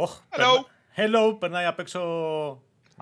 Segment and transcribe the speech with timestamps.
[0.00, 0.64] Oh, Hello.
[0.96, 2.00] Hello, περνάει απ' έξω.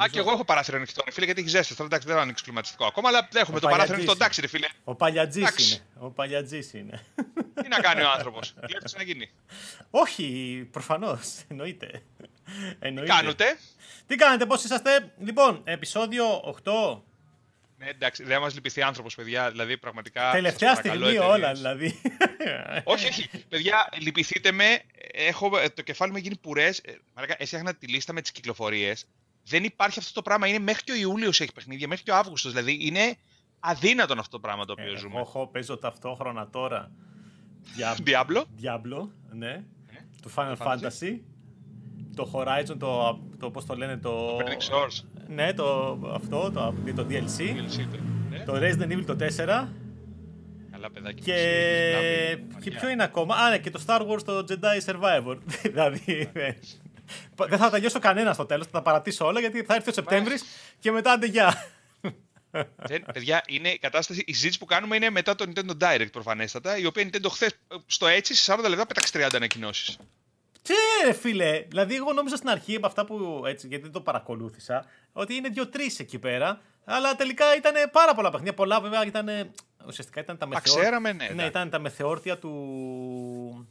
[0.03, 1.75] Α, και εγώ έχω παράθυρο ανοιχτό, ρε φίλε, γιατί έχεις ζέστη.
[1.75, 4.13] Τώρα εντάξει, δεν θα ανοίξει κλιματιστικό ακόμα, αλλά έχουμε το παράθυρο ανοιχτό.
[4.13, 4.67] Εντάξει, ρε φίλε.
[4.85, 5.75] Ο παλιατζής Εντάξει.
[5.75, 6.07] είναι.
[6.07, 7.03] Ο παλιατζής είναι.
[7.63, 8.55] Τι να κάνει ο άνθρωπος.
[8.67, 9.31] Βλέπεις να γίνει.
[9.91, 11.43] Όχι, προφανώς.
[11.49, 12.03] Εννοείται.
[12.79, 13.13] Εννοείται.
[13.13, 13.59] Κάνετε;
[14.07, 17.01] Τι κάνετε, πώς είσαστε; Λοιπόν, επεισόδιο 8.
[17.79, 19.51] Ναι, εντάξει, δεν μας λυπηθεί άνθρωπος, παιδιά.
[19.51, 20.31] Δηλαδή, πραγματικά.
[20.31, 21.39] Τελευταία σας παρακαλώ, στιγμή εταιρείες.
[21.39, 22.01] όλα, δηλαδή.
[22.85, 23.29] Όχι, όχι.
[23.49, 24.81] Παιδιά, λυπηθείτε με.
[25.13, 26.83] Έχω, ε, το κεφάλι μου έχει γίνει πουρές.
[27.39, 29.07] Εσύ έχανα τη λίστα με τις κυκλοφορίες.
[29.45, 30.47] Δεν υπάρχει αυτό το πράγμα.
[30.47, 32.53] Είναι μέχρι και ο Ιούλιος έχει παιχνίδια, μέχρι και ο Αύγουστος.
[32.53, 33.17] Δηλαδή, είναι
[33.61, 35.21] αδύνατον αυτό το πράγμα το οποίο Εγώ ζούμε.
[35.21, 36.91] έχω, παίζω ταυτόχρονα τώρα.
[37.75, 37.97] Δια...
[38.07, 39.65] Diablo; Diablo, ναι.
[40.23, 40.81] Το Final Fantasy.
[40.81, 41.19] Fantasy.
[42.17, 44.37] Το Horizon, το, το πώς το λένε, το...
[44.37, 45.05] Burning Shores.
[45.29, 47.39] Ναι, το, αυτό, το, το DLC.
[47.39, 47.87] DLC,
[48.31, 48.39] ναι.
[48.45, 49.67] Το Resident Evil το 4.
[50.73, 51.23] Καλά, παιδάκι.
[51.23, 52.79] Και, Εσύ, και Μαριά.
[52.81, 55.37] ποιο είναι ακόμα; Α, ναι, και το Star Wars το Jedi Survivor.
[55.63, 56.31] δηλαδή.
[56.33, 56.53] ε,
[57.49, 60.45] Δεν θα τελειώσω κανένα στο τέλος, θα τα παρατήσω όλα γιατί θα έρθει ο Σεπτέμβρης
[60.79, 61.55] και μετά άντε γεια.
[62.77, 64.23] Δεν, παιδιά, είναι η κατάσταση.
[64.27, 67.51] Η συζήτηση που κάνουμε είναι μετά το Nintendo Direct προφανέστατα, η οποία η Nintendo χθες
[67.87, 69.97] στο έτσι σε 40 λεπτά πέταξε 30 ανακοινώσεις.
[70.67, 74.01] Τι ρε φίλε, δηλαδή εγώ νόμιζα στην αρχή από αυτά που έτσι, γιατί δεν το
[74.01, 76.61] παρακολούθησα, ότι είναι δύο-τρεις εκεί πέρα.
[76.85, 78.55] Αλλά τελικά ήταν πάρα πολλά παιχνίδια.
[78.55, 79.29] Πολλά βέβαια ήταν.
[79.87, 80.83] Ουσιαστικά ήταν τα μεθεόρτια.
[80.83, 81.45] ξέραμε, ναι, ναι, ναι.
[81.45, 83.69] ήταν τα μεθεόρτια του.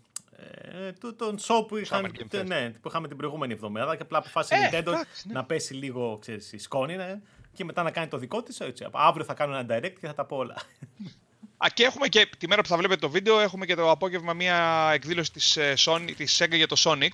[0.88, 2.46] Ε, του τον show που, είχαν, Summer Game Fest.
[2.46, 5.34] ναι, που είχαμε την προηγούμενη εβδομάδα και απλά αποφάσισε η Ε, Nintendo εντάξει, ναι.
[5.34, 7.20] να πέσει λίγο ξέρεις, η σκόνη ναι,
[7.54, 8.62] και μετά να κάνει το δικό της.
[8.92, 10.56] Αύριο θα κάνω ένα direct και θα τα πω όλα.
[11.58, 14.34] Α, και έχουμε και τη μέρα που θα βλέπετε το βίντεο, έχουμε και το απόγευμα
[14.34, 17.10] μια εκδήλωση της, ε, Sony, της Sega για το Sonic,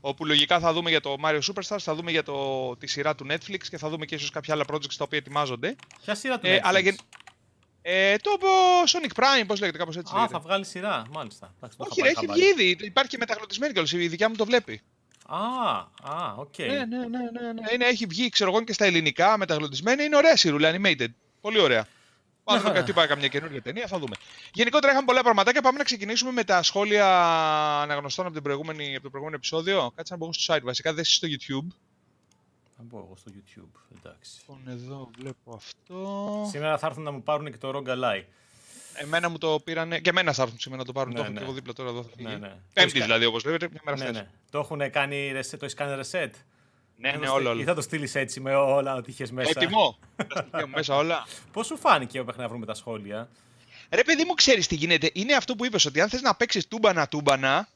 [0.00, 3.26] όπου λογικά θα δούμε για το Mario Superstars, θα δούμε για το, τη σειρά του
[3.30, 5.76] Netflix και θα δούμε και ίσως κάποια άλλα projects τα οποία ετοιμάζονται.
[6.04, 6.60] Ποια σειρά του Ε, Netflix?
[6.62, 7.00] αλλά γεν-
[7.82, 8.46] Ε, το ε,
[8.92, 10.32] Sonic Prime, πώς λέγεται, κάπως έτσι Α, λέγεται.
[10.34, 11.54] θα βγάλει σειρά, μάλιστα.
[11.56, 12.54] Εντάξει, το είχα Όχι, ρε, πάρει έχει χαμπάρι.
[12.54, 12.86] βγει ήδη.
[12.86, 14.80] Υπάρχει και μεταγλωττισμένη κιόλας, η δικιά μου το βλέπει.
[15.26, 15.38] Α,
[16.02, 16.58] α, οκ.
[16.58, 17.72] Ναι, ναι, ναι, ναι, ναι.
[17.74, 20.04] Είναι, έχει βγει, ξέρω εγώ, και στα ελληνικά μεταγλωττισμένη.
[20.04, 21.06] Είναι ωραία σιρούλα, animated.
[21.40, 21.86] Πολύ ωραία.
[22.48, 22.74] Μια χαρά.
[22.74, 24.16] να κάτι πάει καμιά καινούργια ταινία, θα δούμε.
[24.52, 25.62] Γενικότερα είχαμε πολλά πραγματάκια.
[25.62, 27.06] Πάμε να ξεκινήσουμε με τα σχόλια
[27.80, 29.92] αναγνωστών από, την προηγούμενη, από το προηγούμενο επεισόδιο.
[29.94, 30.60] Κάτσε να μπω στο site.
[30.62, 31.66] Βασικά δεν είσαι στο YouTube.
[32.76, 34.30] Θα μπω εγώ στο YouTube, εντάξει.
[34.38, 36.46] Λοιπόν, εδώ βλέπω αυτό.
[36.50, 38.22] Σήμερα θα έρθουν να μου πάρουν και το Rogue Ally.
[38.94, 39.98] Εμένα μου το πήρανε.
[39.98, 41.12] Και εμένα θα έρθουν σήμερα να το πάρουν.
[41.12, 41.38] Ναι, το έχω ναι.
[41.38, 42.02] και εγώ δίπλα τώρα εδώ.
[42.02, 42.40] Θα Ναι, φύγει.
[42.40, 42.52] ναι.
[42.72, 43.68] Πέμπτης Το δηλαδή, όπως βλέπετε.
[43.72, 44.16] Μια μέρα Ναι, χθες.
[44.16, 44.28] ναι.
[44.50, 46.30] Το έχουν κάνει reset, το έχεις κάνει reset;
[47.00, 47.40] Ναι, Θα ναι, το όλο.
[47.40, 47.60] στείλ- όλο.
[47.60, 49.98] Ή θα το στείλεις έτσι με όλα ό,τι είχες μέσα; Έτοιμο.
[50.16, 51.26] Τα στοιχεία μου μέσα όλα.
[51.52, 53.28] Πώς σου φάνηκε μέχρι να βρούμε τα σχόλια;
[53.90, 55.10] Ρε παιδί μου, ξέρεις τι γίνεται.
[55.12, 57.68] Είναι αυτό που είπες ότι αν θες να παίξεις τούμπανα τούμπανα,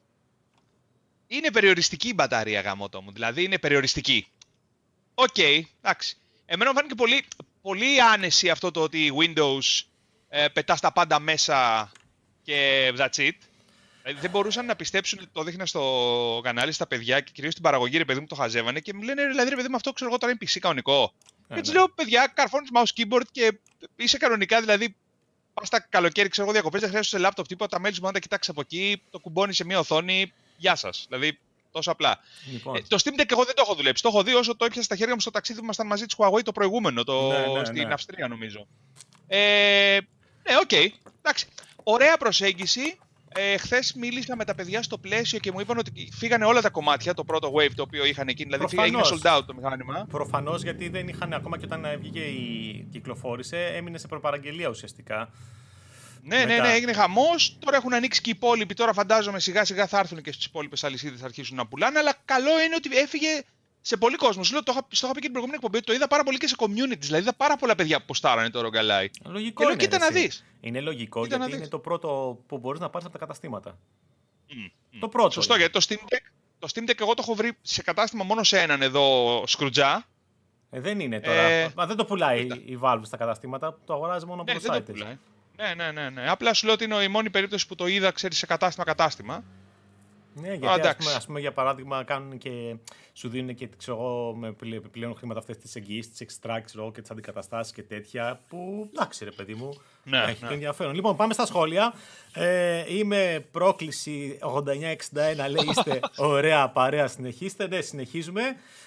[1.26, 3.12] είναι περιοριστική η μπαταρία γαμώτο μου.
[3.12, 4.26] Δηλαδή είναι περιοριστική.
[5.14, 5.38] Οκ,
[5.82, 6.16] εντάξει.
[6.46, 7.24] Εμένα μου φάνηκε πολύ,
[7.62, 9.82] πολύ άνεση αυτό το ότι έχει Windows
[10.28, 11.90] ε, πετάς τα πάντα μέσα
[12.42, 13.32] και that's it.
[14.02, 17.64] Δηλαδή δεν μπορούσαν να πιστέψουν ότι το δείχνα στο κανάλι στα παιδιά και κυρίως στην
[17.64, 20.10] παραγωγή, ρε παιδί μου, το χαζεύανε και μου λένε, δηλαδή ρε παιδί μου, αυτό ξέρω
[20.10, 21.12] εγώ τώρα είναι PC κανονικό.
[21.48, 21.74] Ε, Και τους ναι.
[21.74, 23.58] λέω, παιδιά, καρφώνεις mouse keyboard και
[23.96, 24.94] είσαι κανονικά, δηλαδή
[25.54, 27.80] πας το καλοκαίρι, ξέρω εγώ, διακοπές, δεν χρειάζεσαι laptop τίποτα.
[27.80, 30.32] Τα mails μου να τα κοιτάξεις από εκεί, το κουμπώνεις σε μια οθόνη.
[30.56, 31.04] Γεια σας.
[31.08, 31.38] Δηλαδή,
[31.72, 32.18] τόσο απλά.
[32.52, 34.02] Λοιπόν, Ε, το Steam Deck εγώ δεν το έχω δουλέψει.
[34.02, 36.14] Το έχω δει όσο το έπιασα στα χέρια μου στο ταξίδι που ήμασταν μαζί της
[36.18, 37.28] Huawei το προηγούμενο, το...
[37.28, 37.92] Ναι, ναι, στην ναι.
[37.92, 38.66] Αυστρία νομίζω.
[39.26, 39.98] Ε,
[40.42, 40.72] ναι, οκ.
[41.18, 41.46] Εντάξει.
[41.82, 42.98] Ωραία προσέγγιση.
[43.34, 46.70] Ε, Χθες μίλησα με τα παιδιά στο Πλαίσιο και μου είπαν ότι φύγανε όλα τα
[46.70, 48.50] κομμάτια, το πρώτο wave το οποίο είχαν εκείνη.
[48.50, 49.22] Δηλαδή φύγανε- έγινε Προφανώς.
[49.24, 50.06] sold out το μηχάνημα.
[50.10, 55.30] Προφανώς γιατί δεν είχαν ακόμα και όταν βγήκε η κυκλοφόρησε, έμεινε σε προπαραγγελία ουσιαστικά.
[56.24, 56.66] Ναι, ναι, Μετά.
[56.66, 57.56] ναι, έγινε χαμός.
[57.58, 58.74] Τώρα έχουν ανοίξει και οι υπόλοιποι.
[58.74, 61.98] Τώρα φαντάζομαι σιγά σιγά θα έρθουν και στις υπόλοιπες αλυσίδες θα αρχίσουν να πουλάνε.
[61.98, 63.28] Αλλά καλό είναι ότι έφυγε
[63.84, 64.46] σε πολύ κόσμος.
[64.46, 66.22] Σου λέω, το είχα, στο είχα πει και την προηγούμενη εκπομπή ότι το είδα πάρα
[66.24, 66.98] πολύ και σε community.
[66.98, 69.10] Δηλαδή είδα πάρα πολλά παιδιά που ποστάρανε το ρογκαλάι.
[69.24, 69.82] Λογικό Και λέω, είναι.
[69.82, 70.26] κοίτα ρε, να εσύ.
[70.26, 70.44] δεις.
[70.60, 71.60] Είναι λογικό Κοίτα να γιατί δεις.
[71.60, 73.78] είναι το πρώτο που μπορείς να πάρεις από τα καταστήματα.
[74.48, 75.10] Μμ, Το μμ.
[75.10, 75.30] πρώτο.
[75.30, 75.62] Σωστό, είναι.
[75.70, 78.60] γιατί το Steam Deck, το Steam Deck εγώ το έχω βρει σε κατάστημα μόνο σε
[78.60, 80.04] έναν εδώ σκρουτζά.
[80.70, 81.40] Ε, δεν είναι τώρα.
[81.40, 82.54] Ε, Μα δεν το πουλάει κοίτα.
[82.64, 84.84] η Valve στα καταστήματα, το αγοράζει μόνο από Ναι, το δεν site.
[84.86, 85.00] το της.
[85.00, 85.18] πουλάει.
[85.56, 86.30] Ναι, ναι, ναι, ναι.
[86.30, 89.44] Απλά σου λέω ότι είναι η μόνη περίπτωση που το είδα, ξέρεις, σε κατάστημα-κατάστημα.
[90.34, 90.96] Ναι, γιατί ας εντάξει.
[90.98, 92.76] πούμε, ας πούμε, για παράδειγμα κάνουν και
[93.12, 96.82] σου δίνουν και ξέρω, εγώ, με πλε- επιπλέον χρήματα αυτές τις εγγυήσεις, τις extract ξέρω,
[96.82, 98.40] εγώ, και τις αντικαταστάσεις και τέτοια.
[98.48, 99.68] Που εντάξει, ρε παιδί μου.
[100.04, 100.48] Ναι, έχει ναι.
[100.48, 100.94] και ενδιαφέρον.
[100.94, 101.94] Λοιπόν, πάμε στα σχόλια.
[102.34, 106.00] Ε, είμαι πρόκληση 8961, λέει είστε
[106.34, 107.66] ωραία παρέα, συνεχίστε.
[107.68, 108.42] Ναι, συνεχίζουμε.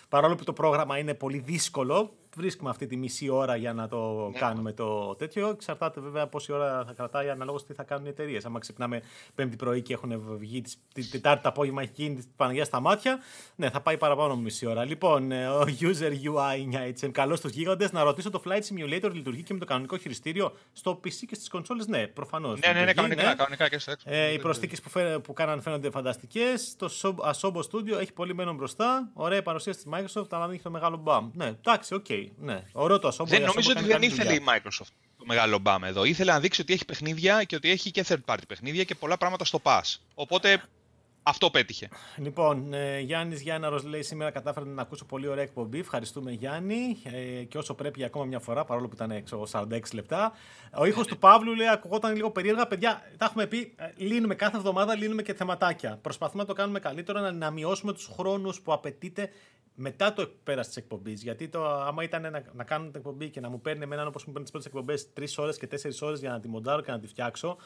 [0.09, 4.29] Παρόλο που το πρόγραμμα είναι πολύ δύσκολο, βρίσκουμε αυτή τη μισή ώρα για να το
[4.31, 4.39] Ναι.
[4.39, 5.49] κάνουμε το τέτοιο.
[5.49, 8.45] Εξαρτάται βέβαια πόση ώρα θα κρατάει αναλόγως τι θα κάνουν οι εταιρείες.
[8.45, 9.01] Άμα ξυπνάμε
[9.35, 12.79] Πέμπτη πρωί και έχουν βγει τις- την Τετάρτη το απόγευμα έχει γίνει τη Παναγία στα
[12.79, 13.19] μάτια,
[13.55, 14.85] ναι, θα πάει παραπάνω από μισή ώρα.
[14.85, 16.67] Λοιπόν, ε, ο user UI
[17.03, 17.91] 9HM, καλώς τους γίγαντες.
[17.91, 21.47] Να ρωτήσω, το Flight Simulator λειτουργεί και με το κανονικό χειριστήριο στο PC και στις
[21.49, 22.59] κονσόλες, ναι, προφανώς.
[22.59, 24.11] Ναι, ναι, ναι, κανονικά, κανονικά και στο Xbox.
[24.11, 26.75] Ε, οι προσθήκες που, φαίνε, που κάναν φαίνονται φανταστικές.
[26.77, 26.89] Το
[27.23, 29.09] Asobo Studio έχει πολύ μέλλον μπροστά.
[29.13, 31.29] Ωραία παρουσίαση της Microsoft, αλλά δεν έχει το μεγάλο μπαμ.
[31.33, 32.05] Ναι, εντάξει, ok.
[32.09, 32.63] Okay, ναι.
[32.71, 33.27] Ωραίο το Asobo.
[33.27, 36.03] Δεν, νομίζω ότι δεν ήθελε η Microsoft το μεγάλο μπαμ εδώ.
[36.03, 39.17] Ήθελε να δείξει ότι έχει παιχνίδια και ότι έχει και third party παιχνίδια και πολλά
[39.17, 39.95] πράγματα στο Pass.
[40.13, 40.61] Οπότε
[41.27, 41.89] αυτό πέτυχε.
[42.17, 45.79] Λοιπόν, ε, Γιάννης Γιάνναρος λέει: Σήμερα κατάφερα να ακούσω πολύ ωραία εκπομπή.
[45.79, 46.97] Ευχαριστούμε, Γιάννη.
[47.03, 50.31] Ε, και όσο πρέπει για ακόμα μια φορά, παρόλο που ήταν έξω 46 λεπτά.
[50.77, 52.67] Ο ήχος του Παύλου λέει: Ακουγόταν λίγο περίεργα.
[52.67, 53.73] Παιδιά, τα έχουμε πει.
[53.75, 55.99] Ε, λύνουμε κάθε εβδομάδα, λύνουμε και θεματάκια.
[56.01, 59.29] Προσπαθούμε να το κάνουμε καλύτερο, να, να μειώσουμε τους χρόνους που απαιτείται
[59.75, 61.23] μετά το πέρας της εκπομπής.
[61.23, 64.25] Γιατί το, άμα ήταν να, να κάνω την εκπομπή και να μου παίρνει εμένα όπως
[64.25, 65.07] μου παίρνει τις πρώτες εκπομπές
[65.37, 67.57] 3 ώρες και 4 ώρες για να τη μοντάρω και να τη φτιάξω,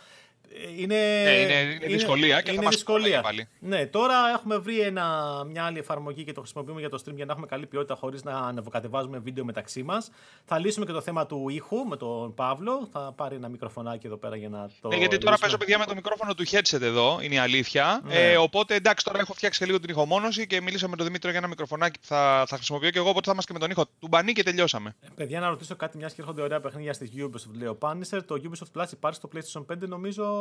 [0.77, 3.21] είναι, ναι, είναι, είναι δυσκολία και είναι θα δυσκολία.
[3.21, 3.47] Πάλι.
[3.59, 5.05] Ναι, τώρα έχουμε βρει ένα,
[5.47, 8.23] μια άλλη εφαρμογή και το χρησιμοποιούμε για το stream για να έχουμε καλή ποιότητα χωρίς
[8.23, 10.11] να ανεβοκατεβάζουμε βίντεο μεταξύ μας.
[10.45, 12.87] Θα λύσουμε και το θέμα του ήχου με τον Παύλο.
[12.91, 14.87] Θα πάρει ένα μικροφωνάκι εδώ πέρα για να το.
[14.87, 18.01] Ναι, γιατί τώρα παίζω παιδιά με το μικρόφωνο του headset εδώ, είναι η αλήθεια.
[18.03, 18.31] Ναι.
[18.31, 21.29] Ε, οπότε εντάξει, τώρα έχω φτιάξει και λίγο την ηχομόνωση και μίλησα με τον Δημήτρη
[21.29, 23.09] για ένα μικροφωνάκι που θα, θα χρησιμοποιώ και εγώ.
[23.09, 24.95] Οπότε θα είμαστε και με τον ήχο του μπανί και τελειώσαμε.
[25.01, 28.19] Ε, παιδιά, να ρωτήσω κάτι, μια και έρχονται ωραία παιχνίδια στη Ubisoft, λέει ο Punisher.
[28.25, 30.38] Το Ubisoft Plus υπάρχει στο PlayStation 5, νομίζω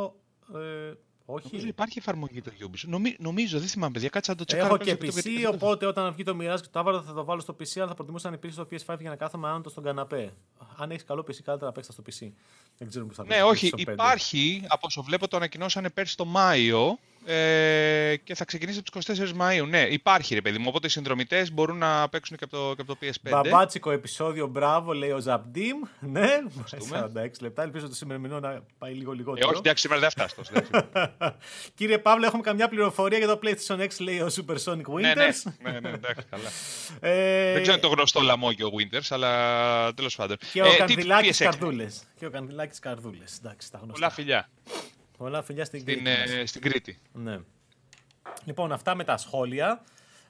[0.55, 0.93] ε,
[1.31, 1.47] όχι.
[1.51, 2.87] Νομίζω υπάρχει εφαρμογή το Ubisoft.
[2.87, 4.75] Νομι, νομίζω, δεν θυμάμαι, παιδιά, κάτσε να το τσεκάρω.
[4.75, 7.55] Έχω και PC, οπότε όταν βγει το Mirage και το Avatar θα το βάλω στο
[7.59, 10.33] PC, αλλά θα προτιμούσα να υπήρχε στο PS5 για να κάθομαι άνετος στον καναπέ.
[10.77, 12.31] Αν έχεις καλό PC, καλύτερα να παίξεις στο PC.
[12.77, 14.63] Δεν ξέρω πώς θα Ναι, όχι, υπάρχει.
[14.67, 16.99] Από όσο βλέπω το ανακοινώσανε πέρσι το Μάιο
[17.31, 19.65] ε, και θα ξεκινήσει από τις 24 Μαΐου.
[19.65, 20.65] Ναι, υπάρχει ρε παιδί μου.
[20.67, 23.29] Οπότε οι συνδρομητές μπορούν να παίξουν και από το, και από το PS5.
[23.29, 25.77] Μπαμπάτσικο επεισόδιο, μπράβο, λέει ο Ζαμπντίμ.
[25.99, 26.29] Ναι,
[27.15, 27.63] 46 λεπτά.
[27.63, 29.47] Ελπίζω το σημερινό να πάει λίγο λιγότερο.
[29.47, 30.35] Ε, όχι, εντάξει, σήμερα δεν φτάσει
[31.77, 35.51] Κύριε Παύλο, έχουμε καμιά πληροφορία για το PlayStation X, λέει ο Supersonic Winters.
[35.61, 36.49] Ναι, ναι, ναι, ναι εντάξει, καλά.
[37.13, 37.53] ε...
[37.53, 40.37] Δεν ξέρω αν το γνωστό λαμόγιο ο Winters, αλλά τέλος πάντων.
[40.51, 42.03] Και ο ε, Κανδυλάκης Καρδούλες.
[42.15, 43.37] Και ο Κανδυλάκης Καρδούλες.
[43.43, 43.93] Εντάξει, τα γνωστά.
[43.93, 44.49] Πολλά φιλιά.
[45.19, 46.09] Πολλά φιλιά στην, στην Κρήτη.
[46.09, 46.99] Ε, στην Κρήτη.
[47.13, 47.39] Ναι.
[48.43, 49.83] Λοιπόν, αυτά με τα σχόλια.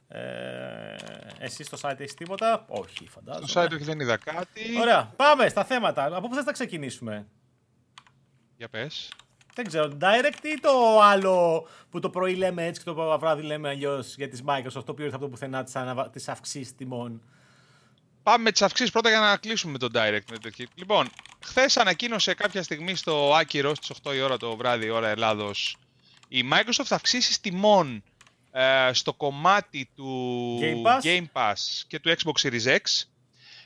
[0.08, 0.96] Ε,
[1.40, 3.48] εσύ στο site έχεις τίποτα; Όχι, φαντάζομαι.
[3.48, 4.62] Στο site όχι, δεν είδα κάτι.
[4.80, 6.16] Ωραία, πάμε στα θέματα.
[6.16, 7.28] Από πού θες να ξεκινήσουμε;
[8.58, 9.12] Για πες.
[9.56, 13.70] Δεν ξέρω, direct ή το άλλο που το πρωί λέμε έτσι και το βράδυ λέμε
[13.70, 15.64] αλλιώς για τις Microsoft, το οποίο ήρθε από το πουθενά
[16.12, 17.22] τις αυξήσεις τιμών.
[18.24, 20.22] Πάμε με τις αυξήσεις πρώτα για να κλείσουμε το direct.
[20.76, 21.10] Λοιπόν,
[21.44, 25.78] χθες ανακοίνωσε κάποια στιγμή στο Άκυρο στις 8 η ώρα το βράδυ, ώρα Ελλάδος,
[26.28, 28.04] η Microsoft αυξήσει τιμών
[28.52, 31.06] ε, στο κομμάτι του Game Pass.
[31.06, 31.56] Game Pass
[31.88, 33.04] και του Xbox Series X.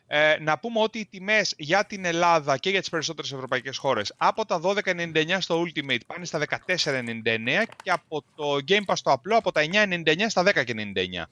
[0.07, 4.13] Ε, να πούμε ότι οι τιμές για την Ελλάδα και για τις περισσότερες ευρωπαϊκές χώρες
[4.17, 9.37] από τα 12.99 στο Ultimate πάνε στα 14.99 και από το Game Pass το απλό
[9.37, 11.23] από τα 9.99 στα 10.99.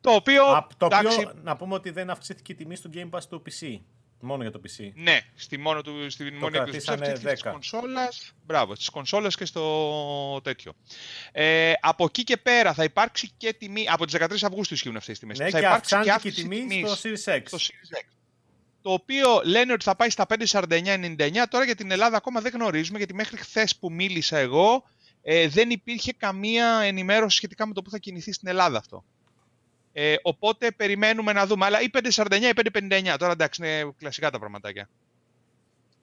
[0.00, 3.22] Το οποίο, Α, το οποίο να πούμε ότι δεν αυξήθηκε η τιμή στο Game Pass
[3.28, 3.78] του PC.
[4.24, 4.90] Μόνο για το PC.
[4.94, 7.32] Ναι, στη μόνο του, στη το μόνη κρατήσανε 10.
[7.32, 10.72] Της κονσόλας, μπράβο, στις κονσόλες και στο τέτοιο.
[11.32, 15.18] Ε, από εκεί και πέρα θα υπάρξει και τιμή, από τις 13 Αυγούστου ισχύουν αυτές
[15.18, 15.38] τις τιμές.
[15.38, 17.42] Ναι, θα και υπάρξει και αύξηση τιμή στο Series X.
[17.44, 18.04] Στο Series X.
[18.82, 21.48] Το οποίο λένε ότι θα πάει στα 5,49,99.
[21.48, 24.84] Τώρα για την Ελλάδα ακόμα δεν γνωρίζουμε, γιατί μέχρι χθες που μίλησα εγώ
[25.22, 29.04] ε, δεν υπήρχε καμία ενημέρωση σχετικά με το που θα κινηθεί στην Ελλάδα αυτό.
[29.92, 31.64] Ε, οπότε περιμένουμε να δούμε.
[31.64, 33.14] Αλλά ή 5,49 ή 5,59.
[33.18, 34.88] Τώρα εντάξει, είναι κλασικά τα πραγματάκια.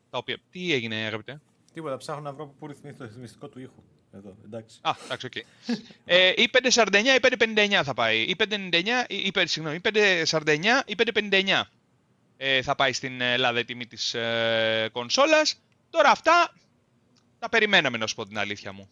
[0.10, 0.38] Τα οποία...
[0.52, 1.42] Τι έγινε, αγαπητέ;
[1.74, 3.84] Τίποτα, ψάχνω να βρω πού ρυθμίσει το ρυθμιστικό του ήχου.
[4.16, 4.80] Εδώ, εντάξει.
[4.82, 5.32] Α, εντάξει, ok.
[5.36, 5.74] Okay.
[6.06, 8.20] ε, ή 5,49 ή 5,59 θα πάει.
[8.20, 11.62] Ή 5,99 ή, συγγνώμη, 5,49 ή 5,59
[12.38, 15.62] ε, θα πάει στην Ελλάδα η τιμή της ε, κονσόλας.
[15.90, 16.54] Τώρα αυτά
[17.40, 18.90] τα περιμέναμε να σου πω την αλήθεια μου.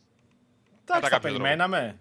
[0.85, 1.99] Εντάξει, τα περιμέναμε.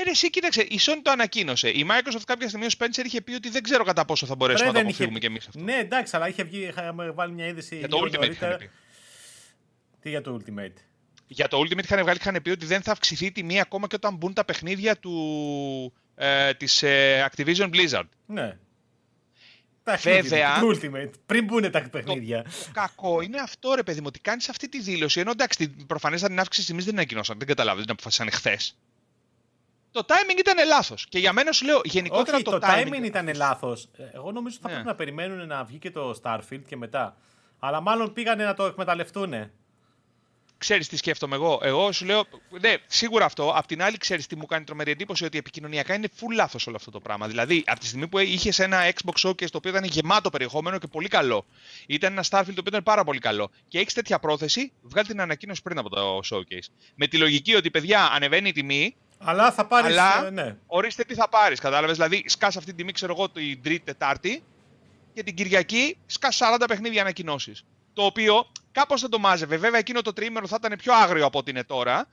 [0.00, 1.68] Ε, ρε, εσύ κοίταξε, η Sony το ανακοίνωσε.
[1.68, 4.68] Η Microsoft κάποια στιγμή ο Spencer είχε πει ότι δεν ξέρω κατά πόσο θα μπορέσουμε
[4.68, 5.18] να το αποφύγουμε είχε...
[5.18, 5.60] κι εμείς αυτό.
[5.60, 7.76] Ναι, εντάξει, αλλά είχε βγει, είχαμε βάλει μια είδηση.
[7.78, 8.70] Για το Ultimate είχαν πει.
[10.00, 10.72] Τι για το Ultimate;
[11.26, 13.94] Για το Ultimate είχαν βγάλει, είχαν πει ότι δεν θα αυξηθεί η τιμή ακόμα και
[13.94, 18.08] όταν μπουν τα παιχνίδια του, ε, της ε, Activision Blizzard.
[18.26, 18.56] Ναι.
[20.02, 20.60] Βέβαια.
[20.60, 22.42] Το Ultimate, πριν μπουν τα παιχνίδια.
[22.42, 25.20] Το, το, κακό είναι αυτό, ρε παιδί μου, ότι κάνεις αυτή τη δήλωση.
[25.20, 27.38] Ενώ εντάξει, προφανές την αύξηση εμεί δεν ανακοινώσαν.
[27.38, 28.76] Δεν καταλάβει, δεν αποφασίσαν χθες
[29.92, 31.06] το timing ήταν λάθος.
[31.08, 33.88] Και για μένα σου λέω γενικότερα Όχι, το, το timing, timing ήταν λάθος.
[33.96, 34.72] Ε, εγώ νομίζω ότι θα ναι.
[34.74, 37.16] πρέπει να περιμένουν να βγει και το Starfield και μετά.
[37.58, 39.50] Αλλά μάλλον πήγανε να το εκμεταλλευτούν.
[40.58, 41.60] Ξέρεις τι σκέφτομαι εγώ.
[41.62, 42.24] Εγώ σου λέω.
[42.60, 43.52] Ναι, σίγουρα αυτό.
[43.54, 46.76] Απ' την άλλη, ξέρεις τι μου κάνει τρομερή εντύπωση ότι επικοινωνιακά είναι full λάθος όλο
[46.76, 47.26] αυτό το πράγμα.
[47.26, 50.86] Δηλαδή, από τη στιγμή που είχες ένα Xbox Showcase το οποίο ήταν γεμάτο περιεχόμενο και
[50.86, 51.46] πολύ καλό,
[51.86, 55.20] ήταν ένα Starfield το οποίο ήταν πάρα πολύ καλό, και έχεις τέτοια πρόθεση, βγάλει την
[55.20, 56.68] ανακοίνωση πριν από το Showcase.
[56.94, 59.98] Με τη λογική ότι παιδιά ανεβαίνει η τιμή, αλλά θα πάρεις.
[59.98, 60.56] Αλλά ε, ναι.
[60.66, 61.60] ορίστε τι θα πάρεις.
[61.60, 64.42] Κατάλαβες; Δηλαδή, σκας αυτή την τιμή, ξέρω εγώ, την Τρίτη, Τετάρτη
[65.14, 67.60] και την Κυριακή σκας 40 παιχνίδια ανακοινώσεις.
[67.60, 69.56] Το Το οποίο κάπως θα το μάζευε.
[69.56, 72.08] Βέβαια, εκείνο το τρίμηνο θα ήταν πιο άγριο από ό,τι είναι τώρα.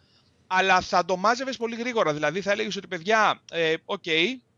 [0.47, 2.13] Αλλά θα το μάζευες πολύ γρήγορα.
[2.13, 4.03] Δηλαδή, θα έλεγες ότι παιδιά, ε, οκ,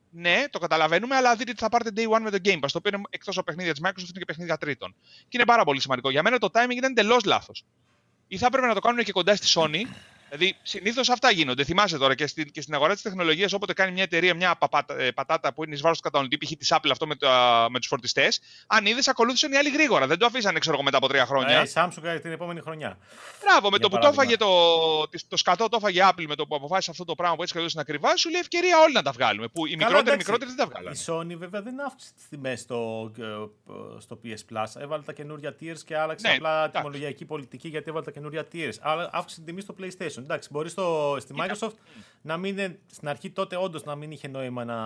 [0.10, 2.70] ναι, το καταλαβαίνουμε, αλλά δείτε τι θα πάρετε day one με το Game Pass.
[2.72, 4.96] Το οποίο είναι εκτός από παιχνίδια της Microsoft είναι και παιχνίδια τρίτων.
[5.02, 6.10] Και είναι πάρα πολύ σημαντικό.
[6.10, 7.66] Για μένα το timing ήταν εντελώς λάθος.
[8.28, 9.82] Ή θα έπρεπε να το κάνουν και κοντά στη Sony,
[10.30, 11.64] Δηλαδή, συνήθως αυτά γίνονται.
[11.64, 15.00] Θυμάσαι τώρα και στην, και στην αγορά της τεχνολογίας, όποτε κάνει μια εταιρεία μια παπάτα,
[15.00, 16.52] ε, πατάτα που είναι εις βάρος του κατανοητή, π.χ.
[16.58, 17.16] της Apple αυτό με,
[17.70, 20.08] με τους φορτιστές, αν είδες, ακολούθησαν οι άλλοι γρήγορα.
[20.08, 21.60] Δεν το αφήσανε, ξέρω εγώ, μετά από τρία χρόνια.
[21.60, 22.98] Ε, η Samsung την επόμενη χρονιά.
[23.44, 24.48] Μπράβο, με το που το έφαγε το,
[25.28, 27.68] το σκατό, το έφαγε Apple με το που αποφάσισε αυτό το πράγμα που έτσι και
[27.68, 29.48] στην ακριβά, σου λέει ευκαιρία όλοι να τα βγάλουμε.
[29.48, 30.92] Που οι μικρότεροι, μικρότεροι δεν τα βγάλουν.
[30.92, 33.24] Η Sony βέβαια δεν αύξησε τις τιμές στο, ε,
[34.00, 34.82] στο PS Plus.
[34.82, 38.74] Έβαλε τα καινούργια tiers και άλλαξε ναι, απλά τιμολογιακή πολιτική γιατί έβαλε τα καινούργια tiers.
[38.80, 40.19] Αλλά αύξησε την τιμή στο PlayStation.
[40.24, 41.74] Εντάξει, μπορεί στο στη Microsoft
[42.22, 44.78] να μην είναι, στην αρχή τότε όντως να μην είχε νόημα να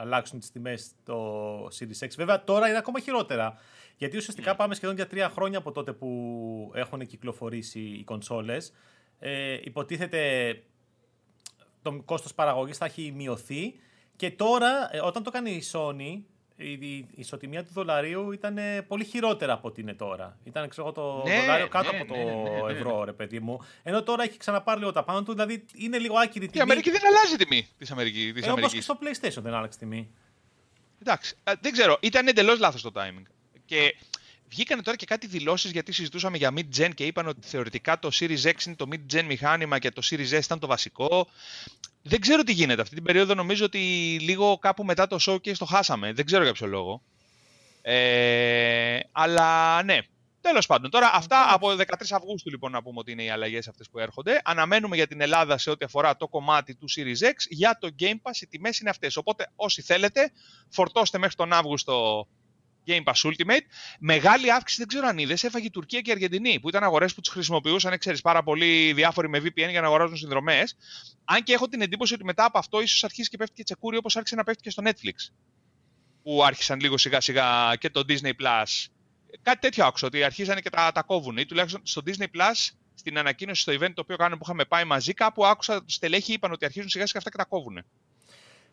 [0.00, 2.08] αλλάξουν τις τιμές στο Series X.
[2.16, 3.58] Βέβαια τώρα είναι ακόμα χειρότερα.
[3.96, 4.56] Γιατί ουσιαστικά ναι.
[4.56, 8.72] πάμε σχεδόν για τρία χρόνια από τότε που έχουν κυκλοφορήσει οι κονσόλες.
[9.18, 10.62] Ε, υποτίθεται
[11.82, 13.74] το κόστος παραγωγής θα έχει μειωθεί
[14.16, 16.22] και τώρα ε, όταν το κάνει η Sony
[16.60, 20.38] η ισοτιμία του δολαρίου ήταν πολύ χειρότερα από ό,τι είναι τώρα.
[20.44, 23.60] Ήταν ξέρω, το ναι, δολάριο κάτω ναι, από το ναι, ναι, ευρώ, ρε παιδί μου.
[23.82, 26.58] Ενώ τώρα έχει ξαναπάρει λίγο τα πάνω του, δηλαδή είναι λίγο άκυρη τιμή.
[26.58, 28.32] Η Αμερική δεν αλλάζει τιμή της Αμερική.
[28.32, 30.10] Της ε, Όπως και στο PlayStation δεν άλλαξε τιμή.
[31.02, 31.98] Εντάξει, ε, δεν ξέρω.
[32.00, 33.24] Ήταν εντελώς λάθος το timing.
[33.64, 33.96] Και
[34.50, 38.42] βγήκαν τώρα και κάτι δηλώσεις γιατί συζητούσαμε για mid-gen και είπαν ότι θεωρητικά το Series
[38.42, 41.26] X είναι το mid-gen μηχάνημα και το Series S ήταν το βασικό.
[42.02, 42.82] Δεν ξέρω τι γίνεται.
[42.82, 43.78] Αυτή την περίοδο νομίζω ότι
[44.20, 46.12] λίγο κάπου μετά το showcase το χάσαμε.
[46.12, 47.02] Δεν ξέρω για ποιο λόγο.
[47.82, 49.98] Ε, αλλά ναι.
[50.42, 53.90] Τέλος πάντων, τώρα αυτά από 13 Αυγούστου λοιπόν να πούμε ότι είναι οι αλλαγές αυτές
[53.90, 54.40] που έρχονται.
[54.44, 57.34] Αναμένουμε για την Ελλάδα σε ό,τι αφορά το κομμάτι του Series X.
[57.48, 59.16] Για το Game Pass οι τιμές είναι αυτές.
[59.16, 60.32] Οπότε όσοι θέλετε,
[60.68, 62.26] φορτώστε μέχρι τον Αύγουστο
[62.90, 63.64] Game Pass Ultimate.
[63.98, 67.14] Μεγάλη αύξηση, δεν ξέρω αν είδες, έφαγε η Τουρκία και η Αργεντινή, που ήταν αγορές
[67.14, 70.76] που τις χρησιμοποιούσαν, ξέρεις, πάρα πολύ διάφοροι με VPN για να αγοράζουν συνδρομές.
[71.24, 73.96] Αν και έχω την εντύπωση ότι μετά από αυτό ίσως αρχίσει και πέφτει και τσεκούρι
[73.96, 75.32] όπως άρχισε να πέφτει και στο Netflix.
[76.22, 78.86] Που άρχισαν λίγο σιγά σιγά και το Disney Plus.
[79.42, 81.36] Κάτι τέτοιο άκουσα, ότι αρχίζανε και τα, τα κόβουν.
[81.36, 84.84] Ή τουλάχιστον στο Disney Plus, στην ανακοίνωση στο event το οποίο κάνουμε που είχαμε πάει
[84.84, 87.84] μαζί, κάπου άκουσα στελέχοι είπαν ότι αρχίζουν σιγά σιγά αυτά και τα κόβουν.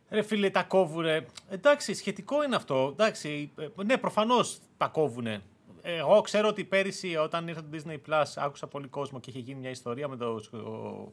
[0.09, 1.25] Ρε φίλε, τα κόβουνε.
[1.49, 2.89] Εντάξει, σχετικό είναι αυτό.
[2.91, 5.41] Εντάξει, ε, ναι, προφανώς τα κόβουνε.
[5.81, 9.59] Εγώ ξέρω ότι πέρυσι όταν ήρθε το Disney Plus άκουσα πολύ κόσμο και είχε γίνει
[9.59, 10.41] μια ιστορία με το,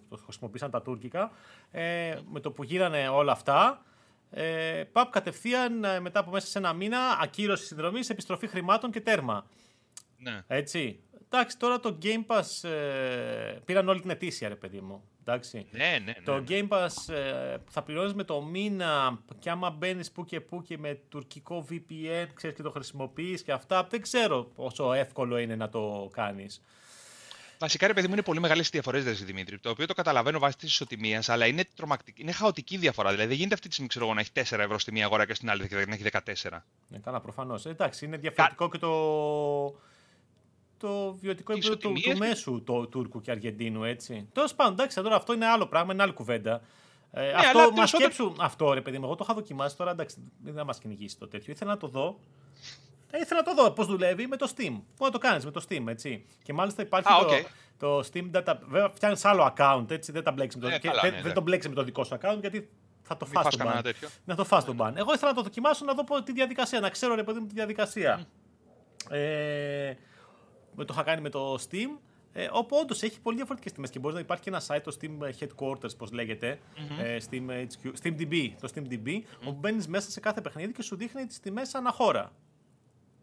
[0.09, 1.31] το χρησιμοποίησαν τα τουρκικά.
[1.71, 3.83] Ε, με το που γίνανε όλα αυτά.
[4.31, 9.01] Ε, παπ κατευθείαν ε, μετά από μέσα σε ένα μήνα ακύρωση συνδρομής, επιστροφή χρημάτων και
[9.01, 9.47] τέρμα.
[10.19, 10.43] Ναι.
[10.47, 11.01] Έτσι.
[11.25, 15.05] Εντάξει, τώρα το Game Pass ε, πήραν όλη την ετήσια, ρε παιδί μου.
[15.27, 15.67] Εντάξει.
[15.71, 16.15] Ναι, ναι, ναι.
[16.25, 20.63] Το Game Pass ε, θα πληρώνεις με το μήνα και άμα μπαίνεις που και που
[20.63, 23.87] και με τουρκικό VPN, ξέρεις και το χρησιμοποιείς και αυτά.
[23.91, 26.63] Δεν ξέρω πόσο εύκολο είναι να το κάνεις.
[27.59, 29.59] Βασικά, ρε παιδί μου, είναι πολύ μεγάλες διαφορές, Δημήτρη.
[29.59, 33.11] Το οποίο το καταλαβαίνω βάσει της ισοτιμίας, αλλά είναι, τρομακτική, είναι χαοτική διαφορά.
[33.11, 35.35] Δηλαδή, δεν γίνεται αυτή τη στιγμή ξέρω, να έχεις 4 ευρώ στη μία αγορά και
[35.35, 36.07] στην άλλη να έχεις
[36.51, 36.65] 14.
[36.89, 37.67] Ναι, καλά, προφανώς.
[37.67, 38.91] Ε, εντάξει, είναι διαφορετικό και το
[40.87, 44.29] το βιωτικό επίπεδο του, του, μέσου το, Τούρκου και Αργεντίνου, έτσι.
[44.33, 46.61] Τέλος πάντων, εντάξει, τώρα αυτό είναι άλλο πράγμα, είναι άλλη κουβέντα.
[47.13, 50.17] Ε, ναι, αυτό, μας σκέψου, αυτό ρε παιδί μου, εγώ το είχα δοκιμάσει τώρα, εντάξει,
[50.45, 51.53] δεν θα μας κυνηγήσει το τέτοιο.
[51.53, 52.19] Ήθελα να το δω.
[53.11, 54.81] Ε, ήθελα να το δω πώς δουλεύει με το Steam.
[54.97, 56.25] Πού να το κάνεις με το Steam, έτσι.
[56.43, 57.45] Και μάλιστα υπάρχει το, okay.
[57.79, 58.55] το Steam Data.
[58.67, 60.13] Βέβαια, φτιάχνεις άλλο account, έτσι.
[60.13, 61.33] Δεν, τα μπλέξεις με το, ε, καλά, ναι, δεν, ναι.
[61.33, 62.71] το μπλέξεις με το δικό σου account, γιατί
[63.03, 63.91] θα το φας τον ban.
[64.25, 64.93] Να το φας τον ban.
[64.95, 67.55] Εγώ ήθελα να το δοκιμάσω να δω τη διαδικασία, να ξέρω ρε παιδί μου τη
[67.55, 68.21] διαδικασία.
[68.21, 68.27] Mm.
[69.11, 69.95] Ε,
[70.77, 71.99] το είχα κάνει με το Steam.
[72.37, 74.97] Ε, όπου όντως έχει πολύ διαφορετικές τιμές και μπορεί να υπάρχει και ένα site, το
[75.01, 76.59] Steam Headquarters, πώς λεγεται
[77.03, 77.51] ε, Steam,
[78.03, 79.23] HQ, DB, το SteamDB, mm-hmm.
[79.41, 82.33] όπου μπαίνεις μέσα σε κάθε παιχνίδι και σου δείχνει τις τιμές ανά χώρα.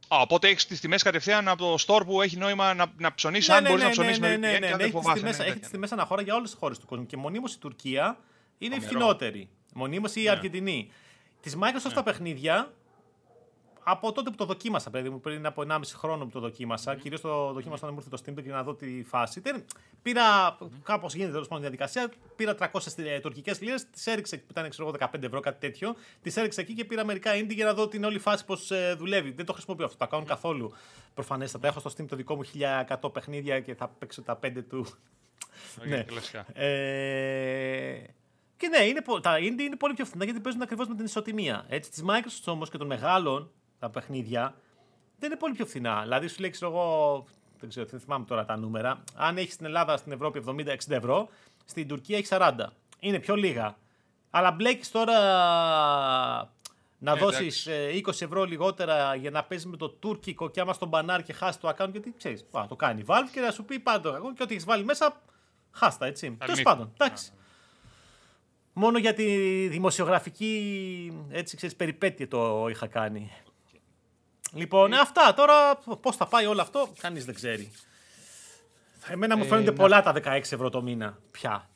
[0.08, 3.48] Α, οπότε έχεις τις τιμές κατευθείαν από το store που έχει νόημα να, να ψωνίσεις,
[3.48, 4.76] ναι, αν ναι, μπορείς ναι, να ψωνίσεις ναι, ναι, με ναι, ναι,
[5.22, 7.06] ναι, Έχεις τις τιμές ανά χώρα για όλες τις χώρες του κόσμου.
[7.06, 8.18] Και μονίμως η Τουρκία
[8.58, 9.50] είναι η φθηνότερη.
[9.74, 10.92] Μονίμως η Αργεντινή.
[11.42, 12.74] Της Microsoft τα παιχνίδια
[13.84, 17.00] από τότε που το δοκίμασα, παιδί μου, πριν από 1,5 χρόνο που το δοκίμασα, mm.
[17.00, 19.40] κυρίως το δοκίμασα όταν μου ήρθε το Steam για να δω τη φάση.
[19.40, 19.66] Δεν,
[20.02, 20.68] πήρα, mm.
[20.84, 24.70] κάπως γίνεται τέλος πάντων η διαδικασία, πήρα 300 ε, τουρκικές λίρες, τις έριξε που ήταν
[24.70, 27.88] ξέρω, 15 ευρώ, κάτι τέτοιο, τις έριξε εκεί και πήρα μερικά indie για να δω
[27.88, 29.32] την όλη φάση πώς ε, δουλεύει.
[29.32, 30.74] Δεν το χρησιμοποιώ αυτό, το account καθόλου.
[31.14, 31.68] Προφανέστατα.
[31.68, 32.42] Έχω στο Steam το δικό μου
[33.02, 34.86] 1100 παιχνίδια και θα παίξω τα 5 του.
[35.80, 36.06] Okay, ναι.
[36.54, 38.04] Ε,
[38.58, 41.66] και ναι, είναι, τα indie είναι πολύ πιο φθηνά γιατί παίζουν ακριβώς με την ισοτιμία.
[41.70, 44.56] Έτσι, της Microsoft όμως και των μεγάλων τα παιχνίδια,
[45.20, 46.02] δεν είναι πολύ πιο φθηνά.
[46.02, 47.26] Δηλαδή, σου λέει, ξέρω εγώ,
[47.60, 49.04] δεν ξέρω, δεν θυμάμαι τώρα τα νούμερα.
[49.16, 51.30] Αν έχεις στην Ελλάδα, στην Ευρώπη 70-60 ευρώ,
[51.66, 52.52] στην Τουρκία έχεις 40.
[53.00, 53.78] Είναι πιο λίγα.
[54.30, 55.14] Αλλά μπλέκεις τώρα
[56.98, 58.04] να Ε, δώσεις εντάξει.
[58.06, 61.62] 20 ευρώ λιγότερα για να παίζεις με το τουρκικό και άμα στον μπανάρ και χάσεις
[61.62, 64.34] το account, γιατί ξέρεις, το κάνει η Valve και να σου πει πάντα το account
[64.36, 65.22] και ό,τι έχεις βάλει μέσα,
[65.72, 66.26] χάστα έτσι.
[66.26, 66.64] Τέλος Αλήθεια.
[66.64, 67.32] πάντων, εντάξει.
[68.74, 69.26] Μόνο για τη
[69.68, 73.32] δημοσιογραφική έτσι, ξέρεις, περιπέτεια το είχα κάνει.
[74.54, 77.72] Λοιπόν, αυτά τώρα πώς θα πάει όλο αυτό, κανείς δεν ξέρει.
[79.08, 81.70] Εμένα μου Ε, φαίνονται να- πολλά τα 16 ευρώ το μήνα πια.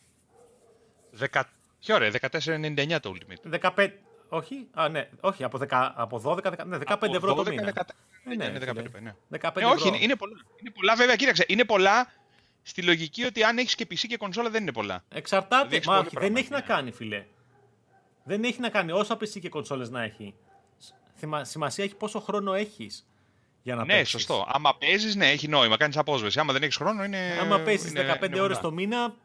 [1.11, 1.49] Δεκα...
[1.79, 3.59] Ποιο ρε, 14,99 το Ultimate.
[3.75, 3.89] 15,
[4.29, 7.73] όχι, α, ναι, όχι, από, 10, από 12, 10, ναι, 15 ευρώ το 12, μήνα.
[7.75, 7.79] 14,
[8.25, 8.81] Ε, ναι, ναι, είναι φίλε.
[8.81, 9.15] 15, ναι.
[9.41, 9.87] 15 Ε, όχι, ευρώ.
[9.87, 10.33] είναι, είναι πολλά.
[10.59, 11.45] Είναι πολλά, βέβαια, κοίταξε.
[11.47, 12.11] Είναι πολλά
[12.63, 15.03] στη λογική ότι αν έχεις και PC και κονσόλα δεν είναι πολλά.
[15.09, 15.55] Εξαρτάται.
[15.55, 16.63] Δηλαδή έχεις Μα πολύ όχι, δεν πράγμα, έχει να ναι.
[16.65, 17.25] κάνει, φιλέ.
[18.23, 20.33] Δεν έχει να κάνει όσα PC και κονσόλες να έχει.
[21.15, 23.07] Θυμα- Σημασία έχει πόσο χρόνο έχεις
[23.63, 24.09] για να ναι, παίξεις.
[24.09, 24.45] σωστό.
[24.47, 26.39] Άμα παίζεις, ναι, έχει νόημα, κάνεις απόσβεση.
[26.39, 27.37] Άμα δεν έχεις χρόνο, είναι.
[27.41, 28.69] Άμα παίζεις είναι- 15 είναι ώρες πολλά.
[28.69, 29.15] το μήνα,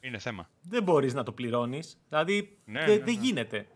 [0.00, 0.48] Είναι θέμα.
[0.62, 1.98] δεν μπορείς να το πληρώνεις.
[2.08, 3.20] Δηλαδή, Ναι, δεν ναι, δεν ναι.
[3.26, 3.66] γίνεται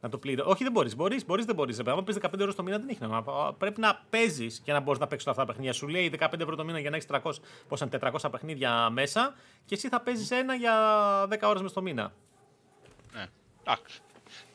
[0.00, 0.52] να το πληρώνεις.
[0.52, 0.96] Όχι, δεν μπορείς.
[0.96, 1.78] Μπορείς, μπορείς δεν μπορείς.
[1.78, 3.54] Αν παίζεις 15 ώρες το μήνα, δεν έχει νόημα.
[3.58, 5.78] Πρέπει να παίζεις για να μπορείς να παίξεις όλα αυτά τα παιχνίδια.
[5.78, 9.74] Σου λέει 15 ευρώ το μήνα για να έχεις 300, πόσα, 400 παιχνίδια μέσα και
[9.74, 10.74] εσύ θα παίζεις ένα για
[11.28, 12.12] 10 ώρες μες το μήνα.
[13.12, 13.26] Ναι.
[13.66, 14.00] Εντάξει.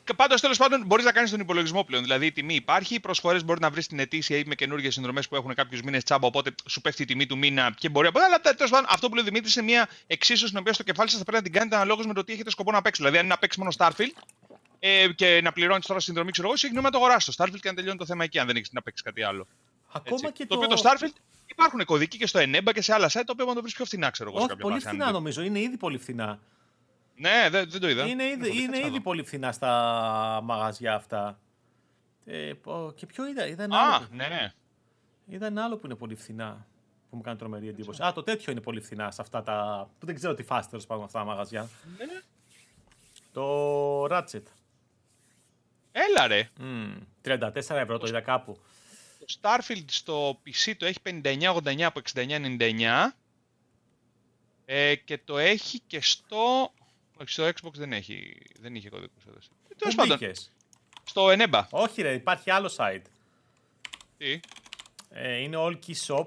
[0.10, 2.04] Και πάντως, τέλος πάντων, μπορείς να κάνεις τον υπολογισμό πλέον.
[2.04, 5.28] Δηλαδή, η τιμή υπάρχει, οι προσφορές μπορεί να βρεις την ετήσια ή με καινούργιες συνδρομές
[5.28, 6.28] που έχουν κάποιους μήνες τσάμπα.
[6.28, 8.08] Οπότε σου πέφτει η τιμή του μήνα και μπορεί.
[8.13, 11.10] Αλλά τέλος πάντων, αυτό που λέει ο Δημήτρης είναι μια εξίσωση την οποία στο κεφάλι
[11.10, 13.10] σας θα πρέπει να την κάνετε αναλόγως με το τι έχετε σκοπό να παίξετε.
[13.10, 14.24] Δηλαδή, αν είναι να παίξεις μόνο Starfield
[14.80, 17.70] ε, και να πληρώνεις τώρα συνδρομή, ξέρω εγώ, συγγνώμη να το αγοράσει το Starfield και
[17.70, 19.48] να τελειώνει το θέμα εκεί, αν δεν έχεις να παίξεις κάτι άλλο.
[19.92, 20.32] Ακόμα Έτσι.
[20.32, 23.32] και το οποίο το Starfield υπάρχουν κωδικοί και στο Enemba και σε άλλα site, το
[23.32, 24.38] οποίο μπορεί να το βρει πιο φθηνά, ξέρω εγώ.
[24.39, 25.42] σε Όχι, κάποια πολύ βάση, αν φθηνά δεν- νομίζω.
[25.42, 26.39] Είναι ήδη πολύ φθηνά.
[27.20, 28.06] Ναι, δεν, δεν το είδα.
[28.06, 29.02] Είναι, Δεν ήδη, το είδα, είναι κάτσε να ήδη δω.
[29.04, 29.72] πολύ φθηνά στα
[30.44, 31.40] μαγαζιά αυτά.
[32.26, 34.54] Ε, πω- και ποιο είδα, είδα ένα, Α, άλλο, ναι, ναι.
[35.26, 36.68] είδα ένα άλλο που είναι πολύ φθηνά.
[37.10, 38.04] Που μου κάνει τρομερή εντύπωση.
[38.04, 39.90] Α, το τέτοιο είναι πολύ φθηνά σε αυτά τα.
[40.00, 41.70] που δεν ξέρω τι φάση τέλος πάντων αυτά τα μαγαζιά.
[41.98, 42.22] Ναι, ναι.
[43.34, 44.44] Το Ratchet.
[45.92, 46.50] Έλα ρε.
[46.60, 46.96] Μμμ,
[47.26, 48.60] 34 ευρώ το είδα κάπου.
[49.20, 53.14] Το Starfield στο PC το έχει 59,89 από 69,99
[54.66, 56.74] ε, και το έχει και στο...
[57.22, 59.38] Όχι, στο Xbox δεν έχει, δεν είχε κωδικούς εδώ.
[59.68, 60.52] Πού Τέλος πάντων, μπήκες;
[61.04, 61.63] στο Eneba.
[61.70, 63.02] Όχι, ρε, υπάρχει άλλο site.
[64.18, 64.40] Τι;
[65.10, 66.25] Ε, είναι All Key Shop,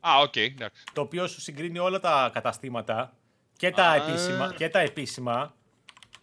[0.00, 0.84] Α, οκ, εντάξει.
[0.92, 3.16] το οποίο σου συγκρίνει όλα τα καταστήματα
[3.56, 3.94] και τα Α.
[3.94, 5.54] επίσημα, και τα επίσημα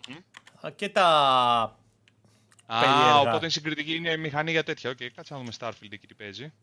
[0.10, 0.18] Μμμ.
[0.76, 1.06] και τα
[2.66, 3.20] Α, Περίεργα.
[3.20, 4.90] οπότε είναι συγκριτική είναι μηχανή για τέτοια.
[4.90, 6.54] Οκ, κάτσε να δούμε Starfield εκεί τι παίζει.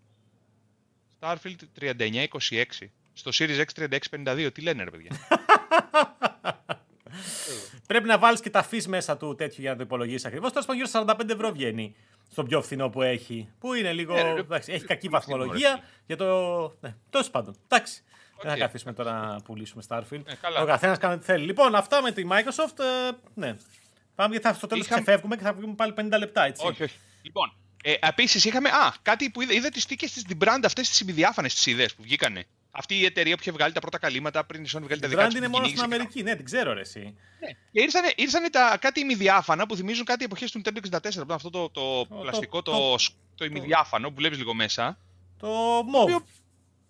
[1.21, 2.65] Starfield 39-26.
[3.13, 4.51] Στο Series X 36-52.
[4.55, 5.11] Τι λένε ρε παιδιά;
[7.89, 10.51] Πρέπει να βάλεις και τα fees μέσα του τέτοιου για να το υπολογίσεις ακριβώς.
[10.53, 11.95] Τέλος πάντων, γύρω στα 45 ευρώ βγαίνει
[12.31, 13.49] στο πιο φθηνό που έχει.
[13.59, 14.15] Που είναι λίγο.
[14.15, 15.81] Ναι, ρε, ρε, εντάξει, έχει κακή πολύ φθηνό, βαθμολογία ρε.
[16.07, 16.27] για το.
[16.81, 17.57] Ναι, τέλος πάντων.
[17.69, 18.03] Εντάξει.
[18.43, 18.59] Δεν θα Οκ.
[18.59, 20.23] καθίσουμε τώρα να πουλήσουμε Starfield.
[20.27, 20.61] Ε, καλά.
[20.63, 21.45] Ο καθένας κάνει ό,τι θέλει.
[21.45, 22.79] Λοιπόν, αυτά με τη Microsoft.
[22.79, 23.57] ε, ναι.
[24.15, 26.67] Πάμε γιατί θα, στο τέλος Είχαμε- ξεφεύγουμε και θα βγούμε πάλι 50 λεπτά, έτσι.
[26.67, 26.97] όχι, όχι.
[27.23, 28.69] Λοιπόν, ε, επίσης είχαμε.
[28.69, 32.03] Α, κάτι που είδα, είδα τις τίκε της Brand αυτές τις ημιδιάφανες τις ιδέες που
[32.03, 32.45] βγήκανε.
[32.71, 35.11] Αυτή η εταιρεία που είχε βγάλει τα πρώτα καλύματα πριν η Sony βγάλει τα Η
[35.11, 36.23] δικά Brand της είναι που μόνο στην κυνήγησε και Αμερική.
[36.23, 37.01] Ναι, την ξέρω, ρε, εσύ.
[37.01, 37.49] Ναι.
[37.73, 41.01] Και ήρθανε, ήρθανε τα κάτι ημιδιάφανα που θυμίζουν κάτι εποχές του Nintendo 64.
[41.01, 43.05] που ήταν αυτό το, το, το- πλαστικό, το, το- το,
[43.35, 44.99] το ημιδιάφανο που βλέπεις λίγο μέσα.
[45.39, 46.03] Το MOV.
[46.03, 46.25] οποίο-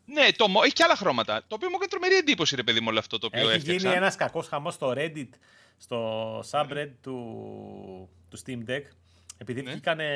[0.05, 1.43] Ναι, το, μο- έχει και άλλα χρώματα.
[1.49, 3.87] Το οποίο μου έκανε τρομερή εντύπωση, ρε παιδί μου, όλο αυτό το οποίο Έχει έφτιαξα.
[3.87, 5.29] γίνει ένας κακός χαμός στο Reddit,
[5.79, 8.83] στο subreddit του, του Steam Deck,
[9.39, 9.71] επειδή Ναι.
[9.71, 10.07] βγήκανε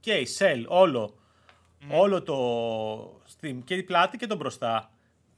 [0.00, 1.14] και η Cell, όλο,
[1.88, 4.90] όλο το Steam, και η πλάτη και το μπροστά.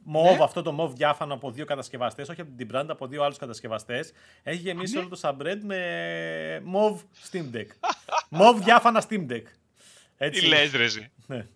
[0.04, 0.44] Μοβ, Ναι.
[0.44, 4.12] αυτό το μοβ διάφανο από δύο κατασκευαστές, όχι από την brand, από δύο άλλους κατασκευαστές.
[4.42, 5.00] Έχει γεμίσει ναι.
[5.00, 7.00] όλο το subreddit με μοβ
[7.30, 7.66] Steam Deck.
[8.30, 9.42] μοβ διάφανα Steam Deck.
[10.16, 10.40] Έτσι.
[10.40, 11.10] Τι λες ρε εσύ.
[11.26, 11.46] Ναι.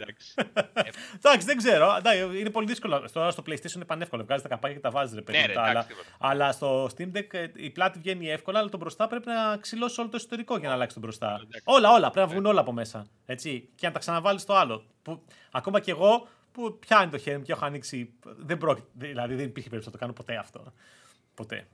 [0.00, 0.34] Εντάξει.
[1.16, 1.94] Εντάξει, δεν ξέρω.
[1.98, 3.04] Εντάξει, Είναι πολύ δύσκολο.
[3.12, 4.24] Τώρα στο PlayStation είναι πανεύκολο.
[4.24, 5.38] Βγάζει τα καπάκια και τα βάζεις ρε παιδί.
[5.38, 5.86] Ναι, μου, ρε, τα εντάξει, άλλα.
[5.86, 6.08] τίποτα.
[6.18, 10.00] αλλά στο Steam Deck ε, η πλάτη βγαίνει εύκολα, αλλά το μπροστά πρέπει να ξυλώσει
[10.00, 11.26] όλο το εσωτερικό για να αλλάξει το μπροστά.
[11.26, 11.48] εντάξει.
[11.66, 11.74] Ναι.
[11.74, 12.10] Όλα, όλα.
[12.10, 13.06] Πρέπει να βγουν όλα από μέσα.
[13.26, 13.68] Έτσι.
[13.74, 14.84] Και να τα ξαναβάλεις στο άλλο.
[15.02, 18.12] Που, ακόμα κι εγώ που πιάνει το χέρι μου και έχω ανοίξει.
[18.24, 20.72] Δεν πρόκειται, δηλαδή δεν υπήρχε περίπτωση να το κάνω ποτέ αυτό.
[21.34, 21.66] Ποτέ.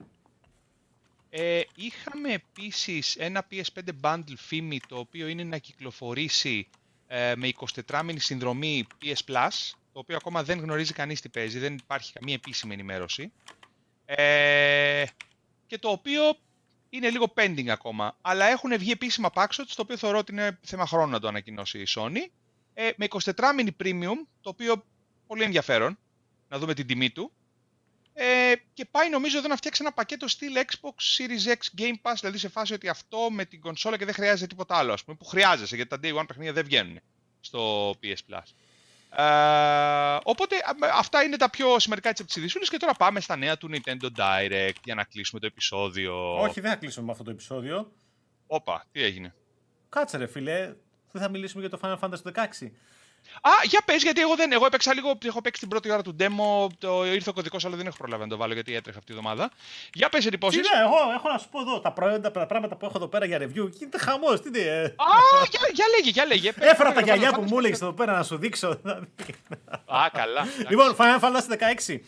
[1.29, 6.69] Ε, είχαμε επίσης ένα PS5 bundle φήμη το οποίο είναι να κυκλοφορήσει
[7.07, 7.51] ε, με
[7.87, 12.13] 24 μήνη συνδρομή PS Plus το οποίο ακόμα δεν γνωρίζει κανείς τι παίζει, δεν υπάρχει
[12.13, 13.31] καμία επίσημη ενημέρωση.
[14.05, 15.05] Ε,
[15.67, 16.21] και το οποίο
[16.89, 20.85] είναι λίγο pending ακόμα αλλά έχουν βγει επίσημα packshots το οποίο θεωρώ ότι είναι θέμα
[20.85, 22.29] χρόνου να το ανακοινώσει η Sony.
[22.73, 24.83] Ε, με 24 μήνη premium το οποίο
[25.27, 25.97] πολύ ενδιαφέρον
[26.47, 27.31] να δούμε την τιμή του
[28.13, 32.15] ε, και πάει νομίζω εδώ να φτιάξει ένα πακέτο στυλ Xbox Series X Game Pass,
[32.19, 35.17] δηλαδή σε φάση ότι αυτό με την κονσόλα και δεν χρειάζεται τίποτα άλλο, ας πούμε,
[35.17, 36.99] που χρειάζεσαι, γιατί τα Day One παιχνίδια δεν βγαίνουν
[37.39, 38.43] στο PS Plus.
[39.15, 40.55] Ε, οπότε
[40.93, 44.07] αυτά είναι τα πιο σημαντικά έτσι από τις και τώρα πάμε στα νέα του Nintendo
[44.17, 46.41] Direct για να κλείσουμε το επεισόδιο.
[46.41, 47.91] Όχι, δεν θα κλείσουμε με αυτό το επεισόδιο.
[48.47, 49.35] Όπα, τι έγινε;
[49.89, 50.75] Κάτσε ρε φίλε,
[51.11, 52.71] δεν θα μιλήσουμε για το Final Fantasy 16.
[53.41, 54.51] Α, για πες, γιατί εγώ δεν.
[54.51, 55.17] Εγώ έπαιξα λίγο.
[55.25, 56.67] Έχω παίξει την πρώτη ώρα του demo.
[56.77, 59.17] Το, ήρθε ο κωδικός, αλλά δεν έχω προλάβει να το βάλω γιατί έτρεχε αυτή τη
[59.17, 59.51] εβδομάδα.
[59.93, 60.61] Για πες εντυπώσεις.
[60.61, 63.07] Τι ναι, εγώ έχω να σου πω εδώ τα προϊόντα, τα πράγματα που έχω εδώ
[63.07, 63.69] πέρα για review.
[63.71, 64.41] Γίνεται χαμός.
[64.41, 64.95] Τι είναι.
[64.97, 66.51] Α, για, για λέγε, για λέγε.
[66.59, 68.67] Έφερα τα γυαλιά που μου έλεγες εδώ πέρα να σου δείξω.
[69.85, 70.47] Α, καλά.
[70.69, 71.99] Λοιπόν, Final Fantasy 16.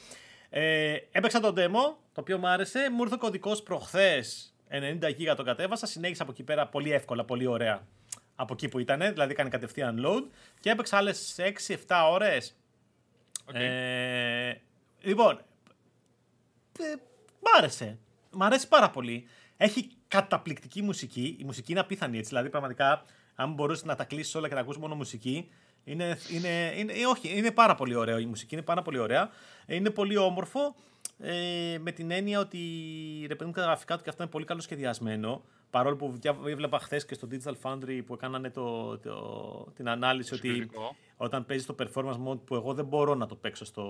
[0.50, 2.90] Ε, έπαιξα το demo, το οποίο μου άρεσε.
[2.92, 4.54] Μου ήρθε ο κωδικός προχθές.
[4.70, 5.86] 90 GB το κατέβασα.
[5.86, 7.88] Συνέχισα από εκεί πέρα πολύ εύκολα, πολύ ωραία
[8.36, 10.24] από εκεί που ήταν, δηλαδή κάνει κατευθείαν load
[10.60, 11.36] και έπαιξα άλλες
[11.68, 11.76] 6-7
[12.10, 12.56] ώρες.
[13.46, 13.54] Okay.
[13.54, 14.54] Ε,
[15.02, 15.42] λοιπόν,
[16.80, 16.96] ε,
[17.40, 17.98] μ' άρεσε.
[18.32, 19.28] Μ' αρέσει πάρα πολύ.
[19.58, 21.38] Έχει καταπληκτική μουσική.
[21.40, 22.30] Η μουσική είναι απίθανη έτσι.
[22.30, 23.04] Δηλαδή, πραγματικά,
[23.36, 25.52] αν μπορούσες να τα κλείσεις όλα και να ακούσει μόνο μουσική,
[25.84, 28.18] είναι, είναι, είναι, ε, όχι, είναι πάρα πολύ ωραίο.
[28.18, 29.30] Η μουσική είναι πάρα πολύ ωραία.
[29.68, 30.76] Είναι πολύ όμορφο.
[31.20, 32.60] Ε, με την έννοια ότι
[33.28, 35.44] ρε παιδί τα γραφικά του και αυτό είναι πολύ καλοσχεδιασμένο.
[35.76, 40.70] Παρόλο που έβλεπα χθες και στο Digital Foundry που έκαναν το, το, την ανάλυση ότι
[41.18, 43.86] όταν παίζει το performance mode που εγώ δεν μπορώ να το παίξω στο,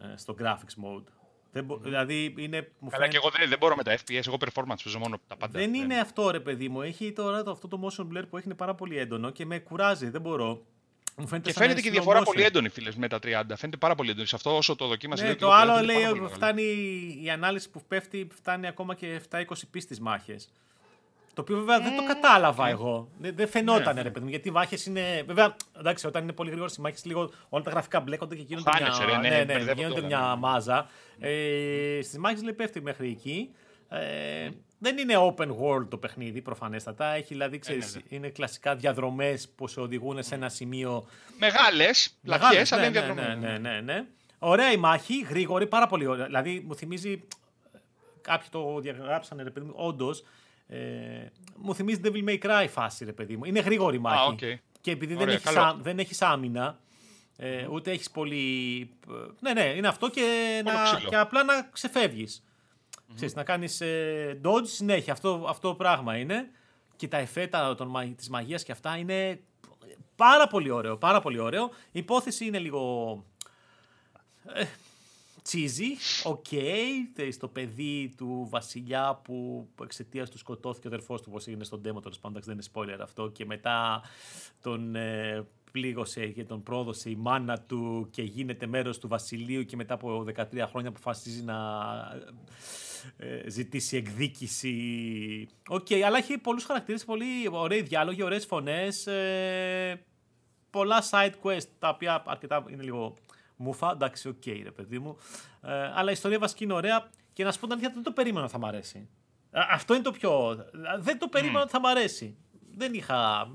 [0.00, 1.04] ε, στο graphics mode.
[1.52, 2.70] Δεν μπο, Δηλαδή είναι.
[2.78, 5.36] Μου Καλά, και εγώ δεν, δεν μπορώ με τα FPS, εγώ performance παίζω μόνο τα
[5.36, 5.58] πάντα.
[5.58, 6.82] Δεν είναι αυτό ρε παιδί μου.
[6.82, 9.58] Έχει τώρα το, αυτό το motion blur που έχει είναι πάρα πολύ έντονο και με
[9.58, 10.10] κουράζει.
[10.10, 10.62] Δεν μπορώ.
[11.16, 13.42] Μου φαίνεται και φαίνεται και η διαφορά πολύ έντονη, φίλες, με τα 30.
[13.56, 14.26] Φαίνεται πάρα πολύ έντονη.
[14.26, 15.26] Σε αυτό όσο το δοκίμασε.
[15.26, 16.62] Ναι, το άλλο λέει ότι φτάνει
[17.22, 20.48] η ανάλυση που πέφτει, φτάνει ακόμα και 7-20 πίστη μάχες.
[21.34, 22.70] Το οποίο βέβαια δεν το ε, κατάλαβα ναι.
[22.70, 23.08] εγώ.
[23.18, 24.30] Δεν, δεν φαινόταν, ναι, ρε παιδί μου.
[24.30, 25.22] Γιατί οι μάχες είναι.
[25.26, 28.70] Βέβαια, εντάξει, όταν είναι πολύ γρήγορο οι μάχες, λίγο όλα τα γραφικά μπλέκονται και γίνονται
[28.70, 30.88] Χάνεσαι, μια, ρε, ναι, ναι, ναι, γίνονται μια μάζα.
[31.18, 33.50] Ε, Στις μάχες λέει πέφτει μέχρι εκεί.
[33.88, 37.06] Ε, δεν είναι open world το παιχνίδι, προφανέστατα.
[37.06, 41.06] Έχει δηλαδή, ξέρεις, είναι κλασικά διαδρομές που σε οδηγούν σε ένα σημείο.
[41.38, 43.34] Μεγάλες, πλατιέ, αλλά είναι διαδρομέ.
[43.40, 44.04] Ναι, ναι, ναι, ναι.
[44.38, 46.26] Ωραία η μάχη, γρήγορη, πάρα πολύ ωραία.
[46.26, 47.22] Δηλαδή μου θυμίζει.
[48.20, 50.24] Κάποιοι το διαγράψανε, ρε παιδί μου, όντως
[50.66, 53.44] ε, μου θυμίζει Devil May Cry φάση, ρε παιδί μου.
[53.44, 54.36] Είναι γρήγορη μάχη.
[54.40, 54.54] Ah, okay.
[54.80, 56.78] Και επειδή δεν, έχεις, α, δεν έχεις άμυνα,
[57.36, 58.90] ε, ούτε έχεις πολύ...
[59.40, 60.72] Ναι, ναι, είναι αυτό και, να,
[61.08, 62.44] και απλά να ξεφεύγεις.
[62.44, 63.12] Mm-hmm.
[63.14, 65.12] Ξέρεις, να κάνεις ε, dodge συνέχεια.
[65.12, 66.50] Αυτό, αυτό το πράγμα είναι.
[66.96, 69.40] Και τα εφέτα των, της μαγείας και αυτά είναι
[70.16, 70.96] πάρα πολύ ωραίο.
[70.96, 71.70] Πάρα πολύ ωραίο.
[71.92, 73.24] Η υπόθεση είναι λίγο...
[74.52, 74.64] Ε,
[75.44, 81.46] cheesy, ok, okay, στο παιδί του βασιλιά που εξαιτίας του σκοτώθηκε ο αδερφός του, όπως
[81.46, 84.02] έγινε στο demo, τέλος πάντων, δεν είναι spoiler αυτό, και μετά
[84.62, 89.76] τον ε, πλήγωσε και τον πρόδωσε η μάνα του και γίνεται μέρος του βασιλείου και
[89.76, 91.58] μετά από 13 χρόνια αποφασίζει να
[93.16, 95.48] ε, ζητήσει εκδίκηση.
[95.68, 100.04] Ok, okay, αλλά έχει πολλούς χαρακτήρες, πολύ ωραίοι διάλογοι, ωραίες φωνές, ε,
[100.70, 103.14] πολλά side quest, τα οποία αρκετά είναι λίγο
[103.56, 105.16] μούφα, εντάξει, OK, okay, ρε παιδί μου.
[105.62, 108.12] Ε, αλλά η ιστορία βασική είναι ωραία και να σου πω την αλήθεια, δεν το
[108.12, 109.08] περίμενα θα μ' αρέσει.
[109.50, 110.64] Αυτό είναι το πιο.
[110.98, 112.36] Δεν το περίμενα ότι θα μ' αρέσει.
[112.76, 113.48] Δεν είχα.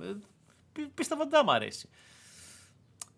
[0.94, 1.90] Πίστευα ότι δεν μ' αρέσει.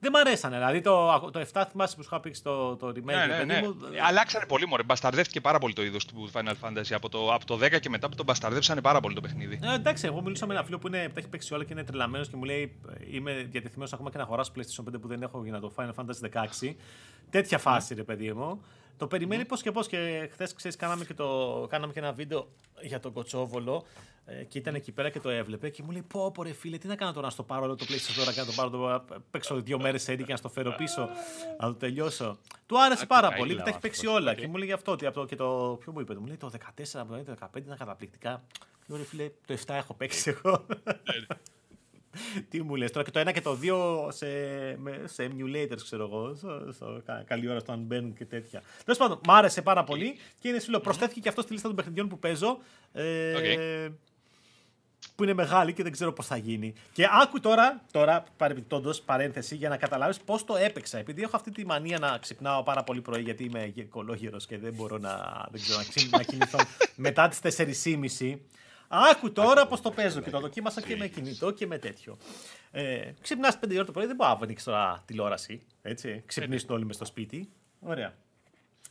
[0.04, 0.56] Δεν μ' αρέσανε.
[0.56, 3.04] Δηλαδή το, το 7 θυμάσαι που σου είχα πει στο το remake.
[3.04, 3.62] Ναι, ναι, ναι.
[3.62, 3.76] Μου...
[4.08, 4.84] Αλλάξανε πολύ μωρέ.
[4.84, 6.94] Μπασταρδεύτηκε πάρα πολύ το είδος του Final Fantasy.
[6.94, 9.60] Από το, από το 10 και μετά που τον μπασταρδεύσανε πάρα πολύ το παιχνίδι.
[9.64, 11.84] Ε, εντάξει, εγώ μιλούσα με ένα φίλο που είναι, τα έχει παίξει όλα και είναι
[11.84, 12.72] τρελαμένος και μου λέει
[13.12, 15.94] Είμαι διατεθειμένος ακόμα και να αγοράσω PlayStation 5 που δεν έχω για να το Final
[15.96, 16.74] Fantasy 16.
[17.30, 18.62] Τέτοια φάση, ρε παιδί μου.
[19.02, 19.88] Το περιμένει πώς και πώς.
[19.88, 21.14] Και χθες, ξέρεις, κάναμε, και
[21.68, 22.48] κάναμε και ένα βίντεο
[22.82, 23.86] για τον Κοτσόβολο
[24.26, 26.78] ε, και ήταν εκεί πέρα και το έβλεπε και μου λέει: Πω, πω ρε φίλε,
[26.78, 28.70] τι να κάνω τώρα να στο πάρω όλο το PlayStation τώρα και να το πάρω.
[28.70, 31.10] Το, παίξω δύο μέρες σε και να στο φέρω πίσω,
[31.60, 32.38] να το τελειώσω.
[32.66, 34.34] Του άρεσε πάρα πολύ, τα έχει παίξει όλα.
[34.34, 34.96] Και μου λέει αυτό.
[34.96, 35.78] Και, το, και το.
[35.80, 38.44] Ποιο μου είπε, μου λέει το 14, το 15 ήταν καταπληκτικά.
[38.88, 40.66] Λέω ρε φίλε, το 7 έχω παίξει εγώ.
[42.12, 42.42] Ναι, ναι.
[42.50, 44.28] Τι μου λες τώρα και το ένα και το δύο σε,
[45.06, 46.36] σε emulators ξέρω εγώ.
[46.36, 48.62] Στο, στο, καλή ώρα στο αν μπαίνουν και τέτοια.
[48.84, 51.76] Τέλος πάντων, μ' άρεσε πάρα πολύ και είναι σου προσθέθηκε και αυτό στη λίστα των
[51.76, 52.58] παιχνιδιών που παίζω.
[52.94, 53.92] Ε, okay.
[55.16, 56.74] Που είναι μεγάλη και δεν ξέρω πώς θα γίνει.
[56.94, 60.98] Και άκου τώρα, τώρα παρεμπιπτόντως, παρένθεση, για να καταλάβεις πώς το έπαιξα.
[60.98, 64.74] Επειδή έχω αυτή τη μανία να ξυπνάω πάρα πολύ πρωί, γιατί είμαι κολόγερο και δεν
[64.74, 66.60] μπορώ να, δεν ξέρω, να κοιμηθώ
[66.96, 67.58] μετά τις
[68.20, 68.36] 4.30.
[68.94, 72.18] Άκου τώρα πώς το παίζω και το δοκίμασα και με κινητό και με τέτοιο.
[72.72, 75.62] Ε, Ξυπνάς 5 ώρα το πρωί, δεν μπορεί να ανοίξει τώρα τηλεόραση.
[75.82, 76.24] Έτσι.
[76.26, 77.50] Ξυπνήσουν όλοι μες στο σπίτι.
[77.80, 78.14] Ωραία.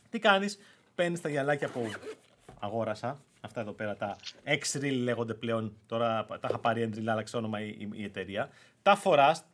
[0.09, 0.59] Τι κάνεις,
[0.95, 1.91] παίρνεις τα γυαλάκια που
[2.59, 3.21] αγόρασα.
[3.41, 5.77] Αυτά εδώ πέρα τα X-Reel λέγονται πλέον.
[5.87, 8.49] Τώρα τα είχα πάρει έντριλ, άλλαξε όνομα η, η, εταιρεία.
[8.81, 9.45] Τα φοράς.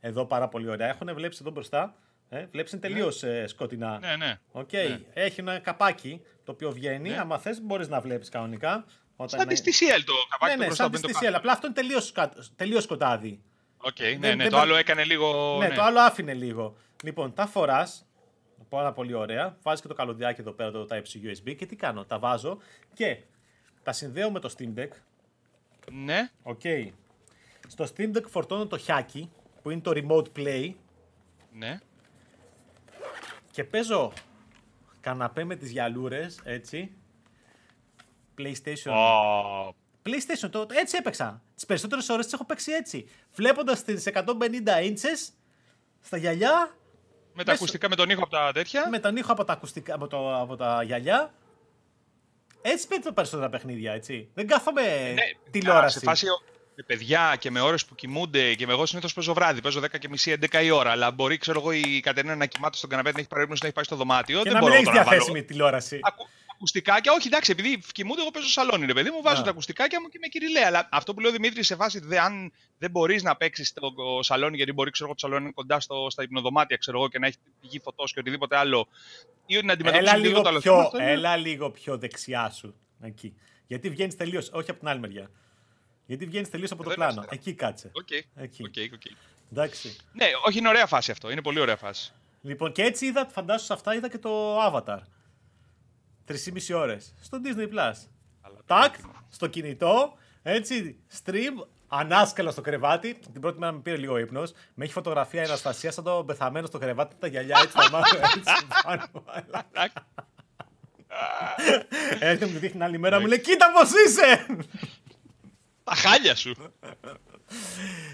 [0.00, 0.88] Εδώ πάρα πολύ ωραία.
[0.88, 1.94] Έχουν βλέπει εδώ μπροστά.
[2.28, 3.38] Ε, Βλέπει είναι τελείως ναι.
[3.38, 3.98] ε, σκοτεινά.
[3.98, 4.38] Ναι, ναι.
[4.52, 4.88] Okay.
[4.88, 5.00] ναι.
[5.12, 7.08] Έχει ένα καπάκι το οποίο βγαίνει.
[7.08, 7.18] Ναι.
[7.18, 8.84] Άμα θες, μπορείς να βλέπεις κανονικά.
[9.16, 11.32] Όταν Σαν τη TCL το καπάκι ναι, ναι, σαν τη TCL.
[11.34, 12.12] Απλά αυτό είναι τελείως
[12.56, 13.40] τελείως σκοτάδι.
[13.82, 15.56] Okay, ναι, ναι, το άλλο έκανε λίγο.
[15.60, 16.76] Ναι, ναι, το άλλο άφηνε λίγο.
[17.02, 18.06] Λοιπόν, τα φοράς.
[18.68, 19.56] Πάρα πολύ ωραία.
[19.62, 22.04] Βάζεις και το καλωδιάκι εδώ πέρα το Type-C USB και τι κάνω.
[22.04, 22.58] Τα βάζω
[22.94, 23.18] και
[23.82, 24.88] τα συνδέω με το Steam Deck.
[25.92, 26.30] Ναι.
[26.42, 26.60] OK.
[26.64, 26.88] Okay.
[27.68, 29.30] Στο Steam Deck φορτώνω το χιάκι
[29.62, 30.72] που είναι το Remote Play.
[31.52, 31.78] Ναι.
[33.50, 34.12] Και παίζω
[35.00, 36.90] καναπέ με τις γυαλούρες, έτσι.
[38.38, 38.92] PlayStation.
[38.92, 39.68] Oh.
[40.06, 41.42] PlayStation, το, έτσι έπαιξα.
[41.54, 43.08] Τις περισσότερες ώρες τις έχω παίξει έτσι.
[43.34, 44.22] Βλέποντας τις 150
[44.82, 45.32] inches
[46.00, 46.76] στα γυαλιά.
[47.34, 48.88] Με τα ακουστικά, με τον ήχο από τα τέτοια.
[48.88, 51.34] Με τον ήχο από τα, ακουστικά, από, το, από τα γυαλιά.
[52.62, 54.28] Έτσι παίρνει τα περισσότερα παιχνίδια, έτσι.
[54.34, 55.98] Δεν κάθομαι ε, ναι, τηλεόραση.
[55.98, 56.26] Σε φάση
[56.76, 59.60] με παιδιά και με ώρες που κοιμούνται και με εγώ συνήθως παίζω βράδυ.
[59.60, 60.90] Παίζω 10 και μισή, 11 η ώρα.
[60.90, 63.74] Αλλά μπορεί, ξέρω εγώ, η Κατερίνα να κοιμάται στον καναπέ, να έχει παρέμβαση να έχει
[63.74, 64.42] πάει στο δωμάτιο.
[64.42, 65.98] Και δεν να μην έχεις διαθέσιμη τηλεόραση.
[66.02, 70.00] Ακου, ακουστικάκια, όχι εντάξει, επειδή κοιμούνται, εγώ παίζω σαλόνι, ρε παιδί μου, βάζω τα ακουστικάκια
[70.00, 70.66] μου και με κυριλαία.
[70.66, 74.56] Αλλά αυτό που λέω Δημήτρη, σε φάση δε, αν δεν μπορείς να παίξεις στο σαλόνι,
[74.56, 77.36] γιατί μπορεί ξέρω, το σαλόνι είναι κοντά στο, στα υπνοδωμάτια ξέρω εγώ, και να έχει
[77.60, 78.88] πηγή φωτός και οτιδήποτε άλλο.
[79.46, 82.74] Ή να αντιμετωπίσει λίγο άλλο πιο, Έλα λίγο πιο δεξιά σου.
[83.00, 83.34] Εκεί.
[83.66, 85.30] Γιατί βγαίνεις τελείως, όχι από την άλλη μεριά.
[86.06, 87.24] Γιατί βγαίνεις τελείως από το πλάνο.
[87.28, 87.90] Εκεί κάτσε.
[87.94, 88.20] Okay.
[88.34, 88.70] Εκεί.
[88.74, 89.16] Okay, okay.
[89.52, 89.96] Εντάξει.
[90.12, 91.30] Ναι, όχι, είναι ωραία φάση αυτό.
[91.30, 92.12] Είναι πολύ ωραία φάση.
[92.42, 94.98] Λοιπόν, και έτσι είδα, φαντάσου σε αυτά, είδα και το Avatar.
[96.28, 97.14] 3,5 ώρες.
[97.20, 97.94] Στο Disney Plus.
[98.66, 98.94] Τάκ,
[99.30, 100.12] στο κινητό,
[100.42, 103.18] έτσι, stream, ανάσκαλα στο κρεβάτι.
[103.32, 104.52] Την πρώτη μέρα με πήρε λίγο ύπνος.
[104.74, 108.18] Με έχει φωτογραφία η Αναστασία σαν το πεθαμένο στο κρεβάτι, τα γυαλιά έτσι τα μάτια
[108.36, 109.24] έτσι πάνω.
[112.18, 114.46] Έρχεται μου δείχνει άλλη μέρα, μου λέει Κοίτα πώς είσαι!
[115.84, 116.54] Τα χάλια σου.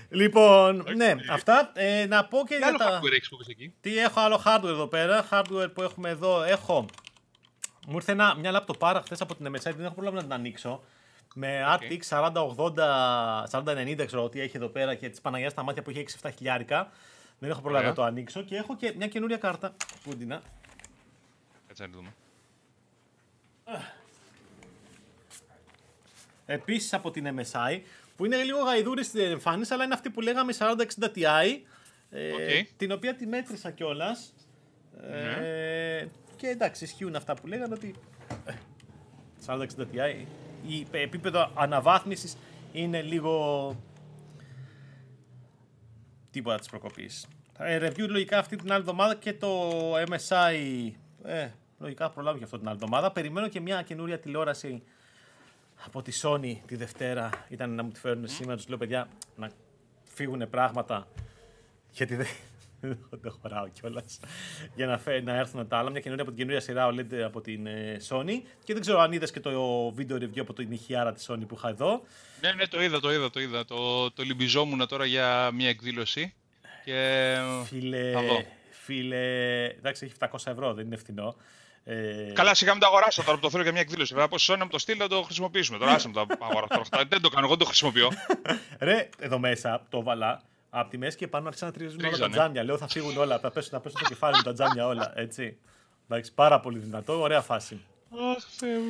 [0.08, 1.72] Λοιπόν, ναι, αυτά.
[1.74, 3.00] Ε, να πω και Τι για τα...
[3.00, 5.28] hardware έχεις που εκεί; Τι έχω άλλο hardware εδώ πέρα.
[5.30, 6.42] Hardware που έχουμε εδώ.
[6.42, 6.86] Έχω...
[7.86, 10.32] Μου ήρθε ένα, μια λάπτο πάρα χθες από την MSI, δεν έχω πρόβλημα να την
[10.32, 10.82] ανοίξω.
[11.34, 15.90] Με RTX 4080, 4090 ξέρω τι έχει εδώ πέρα και τη Παναγιάς στα μάτια που
[15.90, 16.90] έχει 6-7 χιλιάρικα.
[17.38, 19.74] Δεν έχω πρόβλημα να το ανοίξω και έχω και μια καινούρια κάρτα.
[20.02, 20.28] Πού την
[21.66, 22.14] Κάτσε να δούμε.
[26.46, 27.80] Επίσης από την MSI,
[28.16, 31.60] που είναι λίγο γαϊδούρη στην εμφάνιση, αλλά είναι αυτή που λέγαμε 4060 Ti.
[32.10, 34.34] Ε, την οποία τη μέτρησα κιόλας.
[35.00, 35.98] Ναι.
[35.98, 36.08] Ε,
[36.42, 37.94] και εντάξει, ισχύουν αυτά που λέγανε ότι
[39.46, 40.24] 4060 ε, Ti
[40.66, 42.36] η επίπεδο αναβάθμισης
[42.72, 43.76] είναι λίγο
[46.30, 47.26] τίποτα της προκοπής.
[47.58, 50.90] Ε, review λογικά αυτή την άλλη εβδομάδα και το MSI
[51.24, 53.12] ε, λογικά προλάβει και αυτό την άλλη εβδομάδα.
[53.12, 54.82] Περιμένω και μια καινούρια τηλεόραση
[55.84, 58.56] από τη Sony τη Δευτέρα ήταν να μου τη φέρουν σήμερα.
[58.56, 59.50] Τους λέω παιδιά να
[60.04, 61.06] φύγουν πράγματα
[61.90, 62.26] γιατί δεν,
[63.22, 64.20] δεν χωράω κιόλας.
[64.74, 65.90] Για να, φέ, να έρθουν τα άλλα.
[65.90, 68.42] Μια καινούργια από την καινούργια σειρά OLED από την ε, Sony.
[68.64, 71.54] Και δεν ξέρω αν είδες και το βίντεο review από την ηχιάρα της Sony που
[71.54, 72.02] είχα εδώ.
[72.40, 73.64] Ναι, ναι, το είδα, το είδα, το είδα.
[73.64, 76.34] Το, το λυμπιζόμουν τώρα για μια εκδήλωση.
[76.84, 77.36] Και...
[77.64, 78.12] Φίλε,
[78.70, 81.36] φίλε, εντάξει, έχει 700 ευρώ, δεν είναι φθηνό.
[81.84, 82.32] Ε...
[82.32, 84.12] Καλά, σιγά μην το αγοράσω τώρα που το θέλω για μια εκδήλωση.
[84.14, 85.78] Βέβαια, από Sony να μου το στείλει να το χρησιμοποιήσουμε.
[85.78, 86.82] Τώρα άσε μου το αγοράσω.
[87.08, 88.10] δεν το κάνω, εγώ το χρησιμοποιώ.
[88.78, 90.42] Ρε, εδώ μέσα το βάλα
[90.74, 92.62] από τη μέση και πάνω άρχισαν να τρίζουν όλα τα τζάμια.
[92.64, 95.12] Λέω θα φύγουν όλα, θα πέσουν, θα πέσουν το κεφάλι μου τα τζάμια όλα.
[95.14, 95.58] Έτσι.
[96.08, 97.80] Εντάξει, πάρα πολύ δυνατό, ωραία φάση.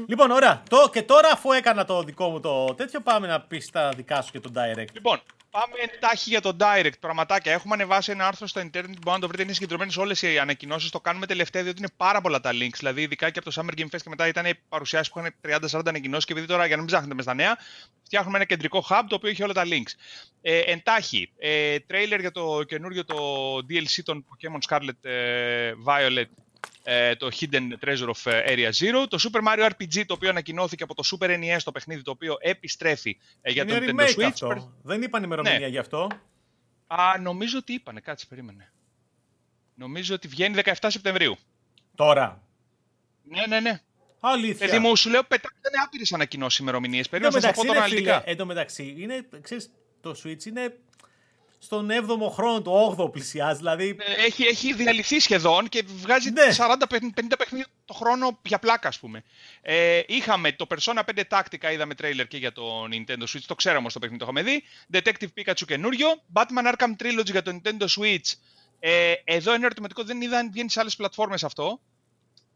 [0.07, 0.63] Λοιπόν, ωραία.
[0.69, 4.23] Το, και τώρα, αφού έκανα το δικό μου το τέτοιο, πάμε να πεις τα δικά
[4.23, 4.93] σου και τον direct.
[4.93, 5.21] Λοιπόν,
[5.53, 6.99] Πάμε εντάχει για το direct.
[7.01, 7.53] Πραγματάκια.
[7.53, 9.43] Έχουμε ανεβάσει ένα άρθρο στο internet που μπορείτε να το βρείτε.
[9.43, 10.91] Είναι συγκεντρωμένες όλες οι ανακοινώσεις.
[10.91, 12.77] Το κάνουμε τελευταία διότι είναι πάρα πολλά τα links.
[12.79, 15.35] Δηλαδή, ειδικά και από το Summer Game Fest και μετά ήταν παρουσιάσεις που είχαν
[15.71, 16.25] 30-40 ανακοινώσεις.
[16.25, 17.59] Και επειδή τώρα για να μην ψάχνετε μες στα νέα,
[18.03, 19.93] φτιάχνουμε ένα κεντρικό hub το οποίο έχει όλα τα links.
[20.43, 23.17] Ε, εντάχει, ε, trailer για το καινούριο το
[23.69, 26.25] DLC των Pokémon Scarlet ε, Violet ε,
[27.19, 30.95] το Hidden Treasure of ε, Area Zero, το Super Mario RPG το οποίο ανακοινώθηκε από
[30.95, 34.25] το Super NES το παιχνίδι το οποίο επιστρέφει ε, για το Nintendo Switch.
[34.25, 34.73] Αυτό.
[34.83, 35.67] Δεν είπαν ημερομηνία ναι.
[35.67, 36.09] γι' αυτό.
[36.87, 38.73] Α, νομίζω ότι είπανε, κάτσε, περίμενε.
[39.75, 41.37] Νομίζω ότι βγαίνει 17 Σεπτεμβρίου.
[41.95, 42.43] Τώρα.
[43.23, 43.81] Ναι, ναι, ναι.
[44.21, 44.67] Αλήθεια.
[44.67, 47.09] Δηλαδή μου σου λέω πετάξανε άπειρες ανακοινώσεις ημερομηνίες.
[47.09, 48.23] Περίμενα να πω τώρα αναλυτικά.
[48.27, 49.71] Εν τω μεταξύ, είναι, ξέρεις,
[50.01, 50.79] το Switch είναι
[51.65, 53.59] στον 7ο χρόνο, το 8ο πλησιάζει.
[53.59, 53.97] Δηλαδή...
[53.99, 56.43] Ε, έχει, έχει διαλυθεί σχεδόν και βγάζει ναι.
[56.57, 59.23] 40-50 παιχνίδια το χρόνο για πλάκα, ας πούμε.
[59.63, 63.91] Ε, είχαμε το Persona 5 Tactica, είδαμε τρέιλερ και για το Nintendo Switch, το ξέραμε
[63.91, 64.63] στο παιχνίδι, το είχαμε δει.
[64.93, 66.09] Detective Pikachu καινούριο.
[66.33, 68.35] Batman Arkham Trilogy για το Nintendo Switch.
[68.79, 71.81] Ε, εδώ είναι ερωτηματικό, δεν είδα αν βγαίνει σε άλλες πλατφόρμες αυτό.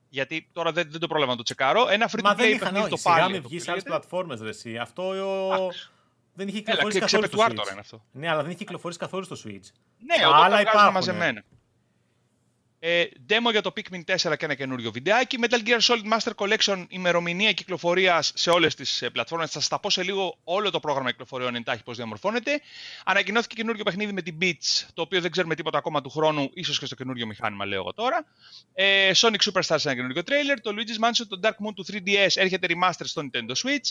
[0.08, 1.88] Γιατί τώρα δεν, δεν το πρόλαβα να το τσεκάρω.
[1.88, 3.20] Ένα free to play παιχνίδι το πάλι.
[3.20, 5.70] Μα δεν βγεις σε άλλες πλατφόρμες, ρε, Αυτό ο...
[6.36, 7.70] Δεν είχε κυκλοφορήσει καθόλου στο Switch.
[7.70, 8.04] Είναι αυτό.
[8.12, 9.68] Ναι, αλλά δεν είχε κυκλοφορήσει καθόλου στο Switch.
[9.98, 11.44] Ναι, αλλά υπάρχουν μαζεμένα.
[12.78, 15.38] Ε, demo για το Pikmin 4 και ένα καινούριο βιντεάκι.
[15.42, 19.50] Metal Gear Solid Master Collection, ημερομηνία κυκλοφορίας σε όλες τις ε, πλατφόρμες.
[19.50, 22.60] Θα σας τα πω σε λίγο όλο το πρόγραμμα κυκλοφοριών εντάχει πώς διαμορφώνεται.
[23.04, 26.78] Ανακοινώθηκε καινούριο παιχνίδι με την Beats, το οποίο δεν ξέρουμε τίποτα ακόμα του χρόνου, ίσως
[26.78, 28.24] και στο καινούριο μηχάνημα, λέω εγώ τώρα.
[28.74, 30.58] Ε, Sonic Superstars, ένα καινούριο trailer.
[30.62, 33.90] Το Luigi's Mansion, το Dark Moon του 3DS έρχεται remaster στο Nintendo Switch.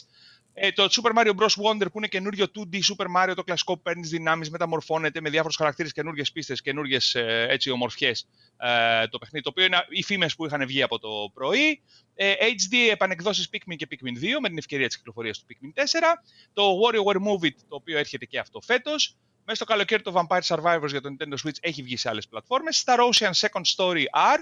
[0.57, 1.47] Ε, το Super Mario Bros.
[1.63, 5.55] Wonder που είναι καινούριο 2D Super Mario, το κλασικό που παίρνεις δυνάμεις, μεταμορφώνεται με διάφορους
[5.55, 10.45] χαρακτήρες, καινούριε πίστες, καινούριε ε, ομορφιές ε, το παιχνίδι, το οποίο είναι οι φήμες που
[10.45, 11.81] είχαν βγει από το πρωί.
[12.15, 15.83] Ε, HD επανεκδόσεις Pikmin και Pikmin 2 με την ευκαιρία της κυκλοφορίας του Pikmin 4.
[16.53, 19.15] Το WarioWare Move It, το οποίο έρχεται και αυτό φέτος.
[19.45, 22.83] Μέσα στο καλοκαίρι το Vampire Survivors για το Nintendo Switch έχει βγει σε άλλες πλατφόρμες.
[22.85, 24.03] Star Ocean Second Story
[24.35, 24.39] R.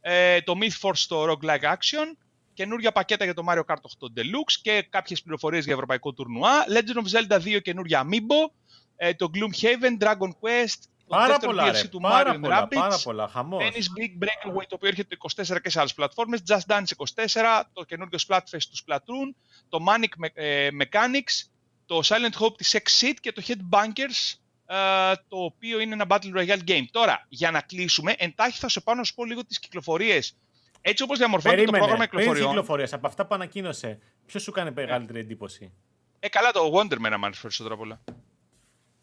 [0.00, 2.16] Ε, το Myth Force το Roguelike Action
[2.54, 6.64] καινούργια πακέτα για το Mario Kart 8 Deluxe και κάποιες πληροφορίες για ευρωπαϊκό τουρνουά.
[6.68, 8.52] Legend of Zelda 2 καινούργια Amiibo.
[8.96, 10.78] Ε, το Gloomhaven, Dragon Quest.
[11.06, 13.62] Πάρα πολλά, ρε, του πάρα, Mario πολλά, Rabbids, πάρα πολλά, χαμός.
[13.62, 16.84] Tennis Big Breakaway, το οποίο έρχεται το 24 και σε άλλες πλατφόρμες, Just Dance
[17.24, 19.34] 24, το καινούργιο Splatfest του Splatoon,
[19.68, 21.48] το Manic ε, Mechanics,
[21.86, 24.34] το Silent Hope της Exit και το Headbankers,
[24.66, 26.84] ε, το οποίο είναι ένα Battle Royale game.
[26.90, 30.36] Τώρα, για να κλείσουμε, εντάχει θα σε πάω να σου πω λίγο τις κυκλοφορίες
[30.80, 32.48] έτσι όπως διαμορφώνεται το πρόγραμμα κυκλοφοριών.
[32.48, 35.72] κυκλοφορίας, από αυτά που ανακοίνωσε, ποιος σου κάνει μεγαλύτερη εντύπωση;
[36.20, 38.00] Ε, καλά, το Wonder με ένα μου άρεσε περισσότερο απ' όλα.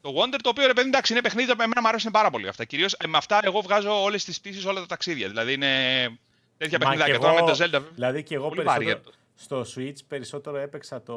[0.01, 2.47] Το Wonder, το οποίο ρε παιδί, εντάξει, είναι παιχνίδι που εμένα μου αρέσουν πάρα πολύ
[2.47, 2.65] αυτά.
[2.65, 5.27] Κυρίως ε, με αυτά εγώ βγάζω όλες τις πτήσεις, όλα τα ταξίδια.
[5.27, 5.71] Δηλαδή είναι
[6.57, 7.19] τέτοια παιχνίδια.
[7.19, 7.81] τώρα με το Zelda.
[7.93, 8.99] Δηλαδή και εγώ περισσότερο,
[9.35, 11.15] στο Switch περισσότερο έπαιξα το,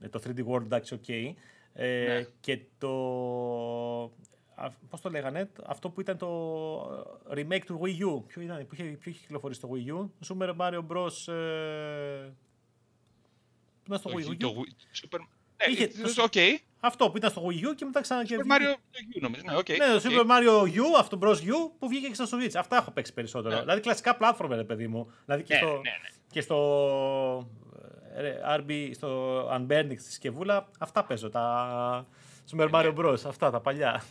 [0.00, 1.34] ε, το 3D World, εντάξει, ok.
[1.74, 2.26] Ε, ναι.
[2.40, 2.90] Και το
[4.90, 6.28] Πώς το λέγανε, αυτό που ήταν το
[7.30, 8.22] ε, remake του Wii U.
[8.26, 11.32] Ποιο ήταν, που είχε, ποιο είχε κυκλοφορήσει στο Wii U; Το Super Mario Bros.
[11.32, 12.32] Ε...
[13.82, 14.36] Που ήταν στο Wii U.
[14.38, 14.54] Το,
[15.02, 15.18] Super...
[15.66, 16.56] Ναι, είχε, το, okay.
[16.80, 18.36] Αυτό που ήταν στο Wii U και μετά ξανά και.
[18.38, 18.72] Super Mario
[19.16, 19.42] U νομίζω.
[19.46, 19.76] Ναι, okay.
[19.76, 21.36] ναι, το Super Mario U, αυτό Bros.
[21.36, 22.54] U που βγήκε και στο Switch.
[22.54, 23.56] Αυτά έχω παίξει περισσότερο.
[23.56, 23.60] Yeah.
[23.60, 25.12] Δηλαδή κλασικά platform, ρε παιδί μου.
[25.24, 27.48] Δηλαδή και, yeah, στο, yeah, και στο
[28.58, 31.30] RB, στο Unburning στη Σκευούλα, αυτά παίζω.
[31.30, 32.06] Τα
[32.50, 33.18] Super Mario Bros.
[33.26, 34.02] Αυτά τα παλιά.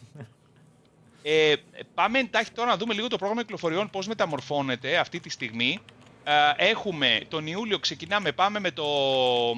[1.23, 1.53] Ε,
[1.93, 5.79] πάμε εντάχει τώρα να δούμε λίγο το πρόγραμμα κυκλοφοριών πώς μεταμορφώνεται αυτή τη στιγμή.
[6.23, 8.85] Ε, έχουμε τον Ιούλιο, ξεκινάμε, πάμε με το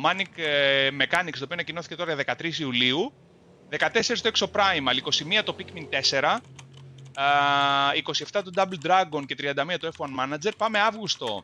[0.06, 3.14] Manic ε, Mechanics, το οποίο ανακοινώθηκε τώρα 13 Ιουλίου.
[3.80, 6.38] 14 το Exo Primal, 21 το Pikmin 4,
[8.04, 10.52] 27 το Double Dragon και 31 το F1 Manager.
[10.58, 11.44] Πάμε Αύγουστο,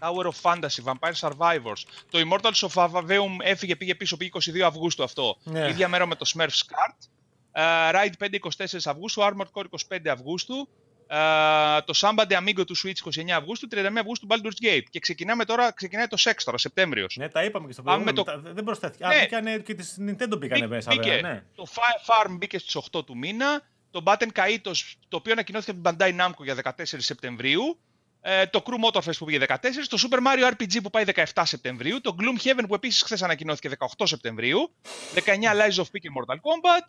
[0.00, 1.82] Tower of Fantasy, Vampire Survivors.
[2.10, 5.36] Το Immortals of Avaveum έφυγε, πήγε πίσω, πήγε 22 Αυγούστου αυτό.
[5.42, 5.68] Ναι.
[5.68, 7.08] Ίδια μέρα με το Smurf's Card.
[7.52, 8.36] Uh, Ride 5
[8.66, 10.68] 24 Αυγούστου, Armored Core 25 Αυγούστου,
[11.10, 14.82] uh, το Samba de Amigo του Switch 29 Αυγούστου, 31 Αυγούστου Baldur's Gate.
[14.90, 17.16] Και ξεκινάμε τώρα, ξεκινάει το Sex τώρα, Σεπτέμβριος.
[17.16, 18.22] Ναι, τα είπαμε και στο προηγούμενο.
[18.22, 18.40] Το...
[18.42, 19.06] Δεν προσθέθηκε.
[19.06, 19.14] Ναι.
[19.14, 20.90] Α, μπήκανε, και τη Nintendo μπήκανε μέσα.
[20.94, 21.18] Μπήκε.
[21.22, 21.42] ναι.
[21.54, 21.66] Το
[22.06, 23.62] Farm μπήκε στις 8 του μήνα.
[23.90, 27.78] Το Batten Kaitos, το οποίο ανακοινώθηκε από την Bandai Namco για 14 Σεπτεμβρίου.
[28.22, 29.54] Ε, το Crew Motorfest που πήγε 14,
[29.88, 33.86] το Super Mario RPG που πάει 17 Σεπτεμβρίου, το Gloomhaven που επίσης χθες ανακοινώθηκε 18
[34.04, 34.74] Σεπτεμβρίου,
[35.14, 36.86] 19 Lies of P και Mortal Kombat,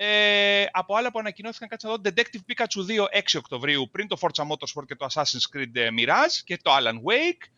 [0.00, 4.42] ε, από άλλα που ανακοινώθηκαν, κάτσε εδώ, Detective Pikachu 2 6 Οκτωβρίου, πριν το Forza
[4.42, 7.48] Motorsport και το Assassin's Creed ε, Mirage και το Alan Wake.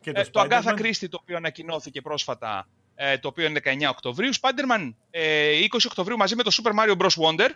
[0.00, 3.88] Και το, ε, το Agatha Christie, το οποίο ανακοινώθηκε πρόσφατα, ε, το οποίο είναι 19
[3.88, 4.30] Οκτωβρίου.
[4.34, 7.24] Spider-Man ε, 20 Οκτωβρίου μαζί με το Super Mario Bros.
[7.24, 7.48] Wonder.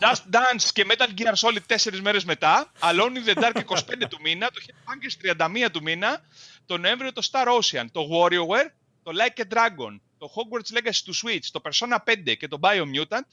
[0.00, 2.72] Just Dance και Metal Gear Solid 4 μέρες μετά.
[2.80, 4.50] Alone in the Dark 25 του μήνα.
[4.50, 6.20] Το Headbangers 31 του μήνα.
[6.66, 7.84] Το Νοέμβριο το Star Ocean.
[7.92, 8.70] Το WarioWare.
[9.02, 13.26] Το Like a Dragon το Hogwarts Legacy του Switch, το Persona 5 και το Biomutant,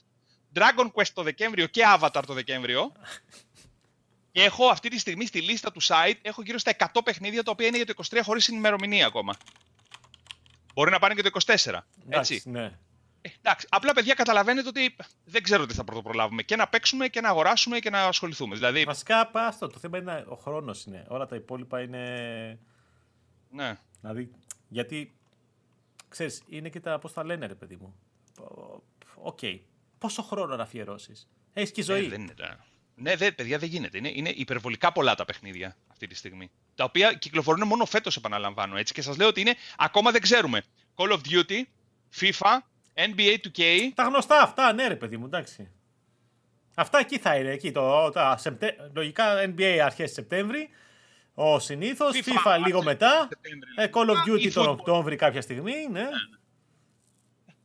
[0.54, 2.92] Dragon Quest το Δεκέμβριο και Avatar το Δεκέμβριο.
[4.32, 7.50] Και έχω αυτή τη στιγμή στη λίστα του site έχω γύρω στα 100 παιχνίδια τα
[7.50, 9.36] οποία είναι για το 23 χωρίς ημερομηνία ακόμα.
[10.74, 11.78] Μπορεί να πάνε και το 24.
[12.08, 12.42] Έτσι.
[12.44, 12.78] Ναι.
[13.22, 13.66] Ε, εντάξει.
[13.70, 16.42] Απλά παιδιά καταλαβαίνετε ότι δεν ξέρω τι θα πρωτοπρολάβουμε.
[16.42, 18.54] Και να παίξουμε και να αγοράσουμε και να ασχοληθούμε.
[18.54, 18.84] Δηλαδή...
[18.84, 19.66] Βασικά πάστο.
[19.66, 21.04] Το θέμα είναι ο χρόνος είναι.
[21.08, 22.58] Όλα τα υπόλοιπα είναι.
[23.50, 23.78] Ναι.
[24.00, 24.30] Δηλαδή,
[24.68, 25.12] γιατί
[26.12, 27.94] ξέρεις, είναι και τα, πώς τα λένε ρε παιδί μου.
[29.14, 29.38] OK.
[29.42, 29.58] Okay.
[29.98, 31.28] Πόσο χρόνο να αφιερώσεις.
[31.52, 32.04] Έχεις και ζωή.
[32.04, 32.34] Ε, δεν είναι,
[32.94, 33.98] ναι, δε, παιδιά, δεν γίνεται.
[33.98, 36.50] Είναι, είναι υπερβολικά πολλά τα παιχνίδια αυτή τη στιγμή.
[36.74, 38.92] Τα οποία κυκλοφορούν μόνο φέτος, επαναλαμβάνω έτσι.
[38.92, 40.62] Και σας λέω ότι είναι ακόμα δεν ξέρουμε.
[40.94, 41.62] Call of Duty,
[42.20, 42.58] FIFA,
[42.94, 43.62] NBA 2K.
[43.94, 45.70] Τα γνωστά αυτά, ναι, ρε παιδί μου, εντάξει.
[46.74, 47.50] Αυτά εκεί θα είναι.
[47.50, 48.40] Εκεί, το, τα,
[48.94, 50.68] λογικά NBA αρχές Σεπτέμβρη.
[51.34, 53.28] Ο συνήθως, FIFA, FIFA λίγο μετά.
[53.76, 56.00] Ε, Call of Duty τον Οκτώβρη κάποια στιγμή, ναι.
[56.00, 56.08] ναι.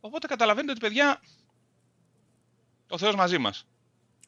[0.00, 1.20] Οπότε καταλαβαίνετε ότι παιδιά.
[2.90, 3.66] Ο Θεός μαζί μας.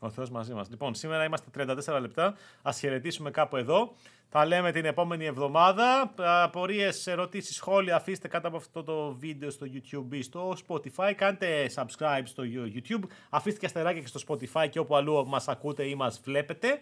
[0.01, 0.71] Ο Θεός μαζί μας.
[0.71, 1.47] Λοιπόν, σήμερα είμαστε
[1.87, 2.35] 34 λεπτά.
[2.63, 3.95] Α χαιρετήσουμε κάπου εδώ.
[4.29, 6.15] Θα λέμε την επόμενη εβδομάδα.
[6.17, 11.13] Απορίες, ερωτήσεις, σχόλια αφήστε κάτω από αυτό το βίντεο στο YouTube ή στο Spotify.
[11.17, 13.03] Κάντε subscribe στο YouTube.
[13.31, 16.79] Αφήστε και αστεράκια και στο Spotify και όπου αλλού μας ακούτε ή μας βλέπετε.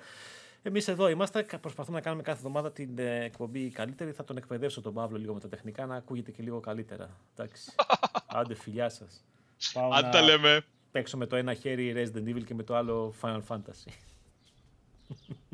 [0.62, 1.46] Εμείς εδώ είμαστε.
[1.60, 4.12] Προσπαθούμε να κάνουμε κάθε εβδομάδα την ε, εκπομπή καλύτερη.
[4.12, 7.16] Θα τον εκπαιδεύσω τον Παύλο λίγο με τα τεχνικά να ακούγεται και λίγο καλύτερα.
[7.36, 7.72] Εντάξει.
[8.38, 9.24] Άντε, φιλιά σας.
[9.92, 10.64] Αν τα λέμε.
[10.90, 13.92] Παίξω με το ένα χέρι Resident Evil και με το άλλο Final Fantasy.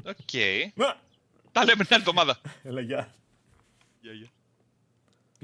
[0.04, 0.30] OK.
[1.52, 2.40] Τα λέμε την άλλη εβδομάδα.
[2.62, 3.14] Έλα, γεια.
[4.00, 4.28] Γεια, γεια.